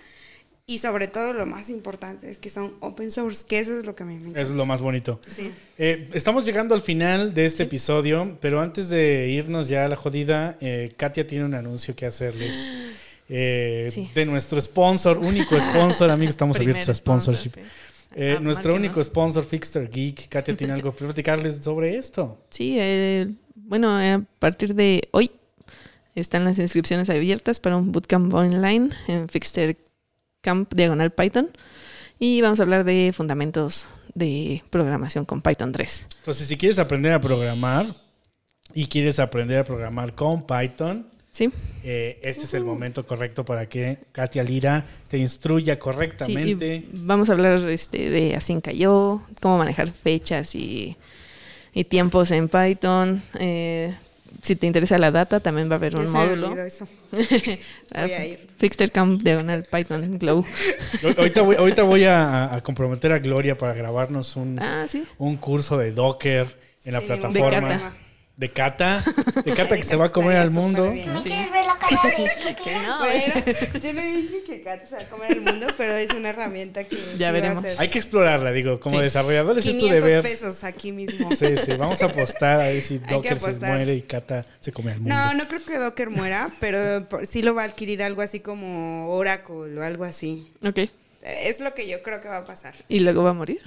[0.70, 3.96] Y sobre todo lo más importante es que son open source, que eso es lo
[3.96, 4.40] que a mí me encanta.
[4.42, 5.18] Eso es lo más bonito.
[5.26, 5.50] Sí.
[5.78, 9.96] Eh, estamos llegando al final de este episodio, pero antes de irnos ya a la
[9.96, 12.70] jodida, eh, Katia tiene un anuncio que hacerles.
[13.30, 14.10] eh, Sí.
[14.14, 17.62] De nuestro sponsor, único sponsor, amigos, estamos abiertos a sponsor, sponsorship.
[17.64, 17.70] sí.
[18.14, 20.28] Eh, Ah, nuestro único sponsor, Fixter Geek.
[20.28, 22.38] Katia tiene algo que platicarles sobre esto.
[22.50, 25.30] Sí, eh, bueno, eh, a partir de hoy
[26.14, 29.76] están las inscripciones abiertas para un bootcamp online en Fixter
[30.40, 31.50] Camp Diagonal Python.
[32.18, 36.06] Y vamos a hablar de fundamentos de programación con Python 3.
[36.18, 37.86] Entonces, si quieres aprender a programar
[38.74, 41.50] y quieres aprender a programar con Python, ¿Sí?
[41.84, 46.76] eh, este es el momento correcto para que Katia Lira te instruya Sí, correctamente.
[46.76, 50.96] y vamos a hablar este, de Async.io, cómo manejar fechas y,
[51.72, 53.22] y tiempos en Python.
[53.38, 53.94] Eh,
[54.42, 56.48] si te interesa la data, también va a haber Ya un se módulo.
[56.48, 56.88] olvidó eso.
[57.10, 58.48] Voy a ir.
[58.56, 60.44] Fixter Camp Diagonal Python Glow.
[61.16, 65.04] Ahorita voy, ahorita voy a, a comprometer a Gloria para grabarnos un, Ah, sí.
[65.18, 66.46] un curso de Docker
[66.84, 67.94] en la Sí, plataforma.
[68.38, 69.02] De Kata.
[69.04, 69.42] De Cata.
[69.42, 70.90] De Cata que se va a comer al mundo.
[70.92, 71.28] ¿Me Sí.
[71.28, 72.28] quieres ver la cara de?
[72.86, 73.34] No, Bueno,
[73.82, 76.84] yo no dije que Kata se va a comer el mundo, pero es una herramienta
[76.84, 77.64] que sí va a veremos.
[77.80, 79.02] Hay que explorarla, digo, como Sí.
[79.02, 80.22] desarrolladores es tu 500 deber.
[80.22, 81.30] pesos aquí mismo.
[81.34, 84.92] Sí, sí, vamos a apostar a ver si Docker se muere y Cata se come
[84.92, 85.14] al mundo.
[85.16, 88.38] No, no creo que Docker muera, pero por- sí lo va a adquirir algo así
[88.40, 90.52] como Oracle o algo así.
[90.64, 90.78] Ok.
[91.22, 92.74] Es lo que yo creo que va a pasar.
[92.88, 93.60] Y luego va a morir.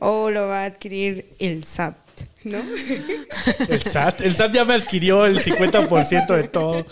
[0.00, 1.96] O lo va a adquirir el SAP,
[2.44, 2.58] ¿no?
[3.68, 6.86] El SAT, el SAT ya me adquirió el 50% de todo.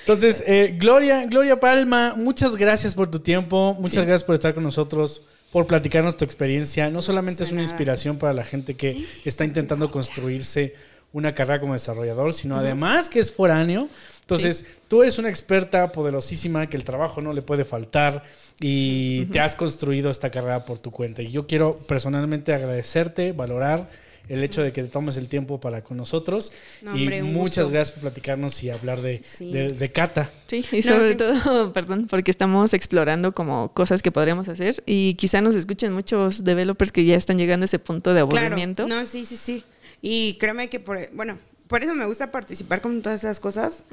[0.00, 4.06] Entonces, eh, Gloria, Gloria Palma, muchas gracias por tu tiempo, muchas Sí.
[4.06, 6.90] gracias por estar con nosotros, por platicarnos tu experiencia.
[6.90, 7.70] No solamente es una nada.
[7.70, 10.74] inspiración para la gente que está intentando construirse
[11.12, 13.88] una carrera como desarrollador, sino además que es foráneo.
[14.20, 18.24] Entonces, tú eres una experta poderosísima que el trabajo no le puede faltar
[18.60, 21.22] y te has construido esta carrera por tu cuenta.
[21.22, 23.88] Y yo quiero personalmente agradecerte, valorar
[24.28, 26.52] el hecho de que te tomes el tiempo para con nosotros.
[26.82, 27.70] No, y hombre, muchas gusto.
[27.70, 29.50] gracias por platicarnos y hablar de, Sí.
[29.50, 30.30] de, de Cata.
[30.46, 31.16] Sí, y No, sobre sí.
[31.18, 36.44] todo, perdón, porque estamos explorando como cosas que podríamos hacer y quizá nos escuchen muchos
[36.44, 38.86] developers que ya están llegando a ese punto de aburrimiento.
[38.86, 39.00] Claro.
[39.02, 39.64] No, sí, sí, sí.
[40.00, 43.84] Y créeme que por, bueno, por eso me gusta participar con todas esas cosas.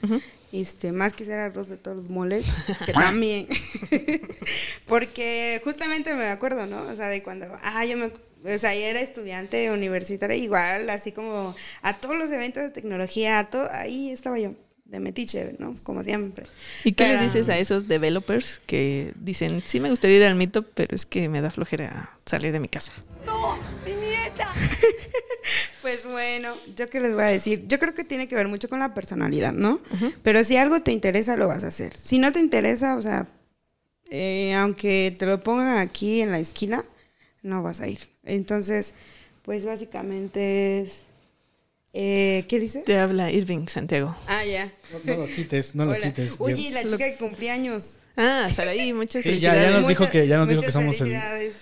[0.51, 2.45] Este, más que ser arroz de todos los moles,
[2.85, 3.47] que también.
[4.85, 6.83] Porque justamente me acuerdo, ¿no?
[6.83, 11.11] O sea, de cuando, ah, yo me, o sea, yo era estudiante universitaria, igual, así
[11.11, 14.53] como a todos los eventos de tecnología, a todo, ahí estaba yo,
[14.85, 15.77] de metiche, ¿no?
[15.83, 16.45] Como siempre.
[16.83, 20.35] ¿Y qué le Pero- dices a esos developers que dicen, sí me gustaría ir al
[20.35, 22.91] meetup, pero es que me da flojera salir de mi casa?
[25.81, 27.65] Pues bueno, yo qué les voy a decir.
[27.67, 29.79] Yo creo que tiene que ver mucho con la personalidad, ¿no?
[30.23, 31.95] Pero si algo te interesa, lo vas a hacer.
[31.95, 33.25] Si no te interesa, o sea,
[34.09, 36.83] eh, aunque te lo pongan aquí en la esquina,
[37.41, 37.99] no vas a ir.
[38.23, 38.93] Entonces,
[39.41, 41.01] pues básicamente es...
[41.93, 42.83] eh, ¿Qué dice?
[42.83, 44.15] Te habla Irving Santiago.
[44.27, 44.71] Ah, ya.
[45.05, 46.35] No, no lo quites, no lo quites.
[46.37, 47.97] Oye, la chica que cumplía años.
[48.17, 49.61] Ah, Saraí, muchas Sí, ya, felicidades.
[49.63, 51.17] ya nos Muchas- dijo que, ya nos dijo que somos el-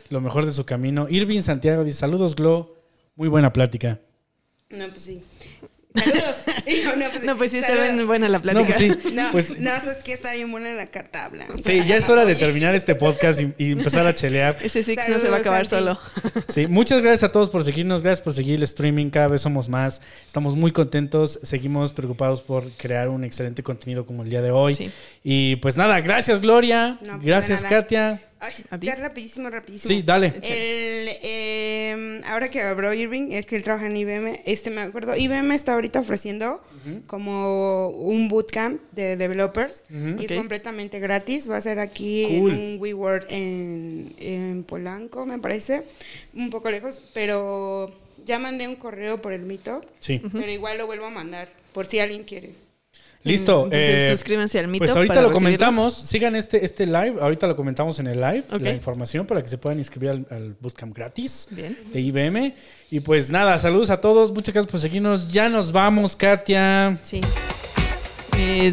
[0.10, 1.08] lo mejor de su camino.
[1.10, 2.76] Irving Santiago dice, saludos, Glo.
[3.16, 4.00] Muy buena plática.
[4.70, 5.24] No, pues sí.
[5.96, 6.36] Saludos.
[6.84, 7.94] Yo, no, pues, No, pues sí, está saludos.
[7.94, 8.62] bien buena la plática.
[8.62, 9.10] No, pues sí.
[9.14, 11.48] No, Pues- no, eso es que está bien buena la carta habla.
[11.64, 14.58] Sí, ya es hora de terminar este podcast y, y empezar a chelear.
[14.62, 15.86] Ese Six no se va a Saludos, acabar Santi.
[15.86, 16.44] solo.
[16.48, 19.68] Sí, muchas gracias a todos por seguirnos, gracias por seguir el streaming, cada vez somos
[19.68, 24.52] más, estamos muy contentos, seguimos preocupados por crear un excelente contenido como el día de
[24.52, 24.76] hoy.
[24.76, 24.92] Sí.
[25.24, 27.64] Y pues nada, gracias Gloria, No, pues, gracias.
[27.64, 28.22] Katia.
[28.42, 28.88] Ay, ¿A ti?
[28.88, 29.90] ya rapidísimo, rapidísimo.
[29.90, 30.28] Sí, dale.
[30.44, 35.16] El, eh, ahora que habló Irving, es que él trabaja en IBM, este me acuerdo,
[35.16, 36.62] IBM está ahorita ofreciendo
[37.08, 41.50] como un bootcamp de developers y es completamente gratis.
[41.50, 42.52] Va a ser aquí Cool.
[42.54, 45.84] en un WeWork en, en Polanco, me parece,
[46.34, 47.94] un poco lejos, pero
[48.26, 51.86] ya mandé un correo por el Meetup, Sí, pero igual lo vuelvo a mandar por
[51.86, 52.54] si alguien quiere.
[53.24, 53.66] Listo.
[53.66, 54.80] Entonces, eh, suscríbanse al mito.
[54.80, 55.58] Pues ahorita para lo recibirlo.
[55.58, 59.50] comentamos, sigan este, este live, ahorita lo comentamos en el live, la información para que
[59.50, 61.78] se puedan inscribir al, al bootcamp gratis Bien.
[61.92, 62.54] de IBM.
[62.92, 67.00] Y pues nada, saludos a todos, muchas gracias por seguirnos, ya nos vamos Katia.
[67.04, 67.22] Sí.
[68.40, 68.72] Eh,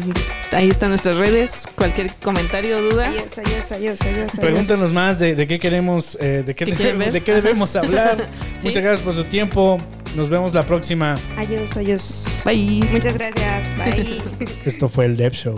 [0.53, 1.65] ahí están nuestras redes.
[1.75, 3.09] Cualquier comentario o duda.
[3.09, 4.31] Adiós, adiós, adiós, adiós.
[4.39, 7.11] Pregúntanos más de, de qué queremos, eh, de, qué ¿Qué debemos, quieren ver?
[7.11, 8.17] de qué debemos hablar.
[8.59, 8.69] Sí.
[8.69, 9.77] Muchas gracias por su tiempo.
[10.15, 11.15] Nos vemos la próxima.
[11.37, 12.41] Adiós, adiós.
[12.43, 12.81] Bye.
[12.91, 13.77] Muchas gracias.
[13.77, 14.17] Bye.
[14.65, 15.55] Esto fue el Dev Show.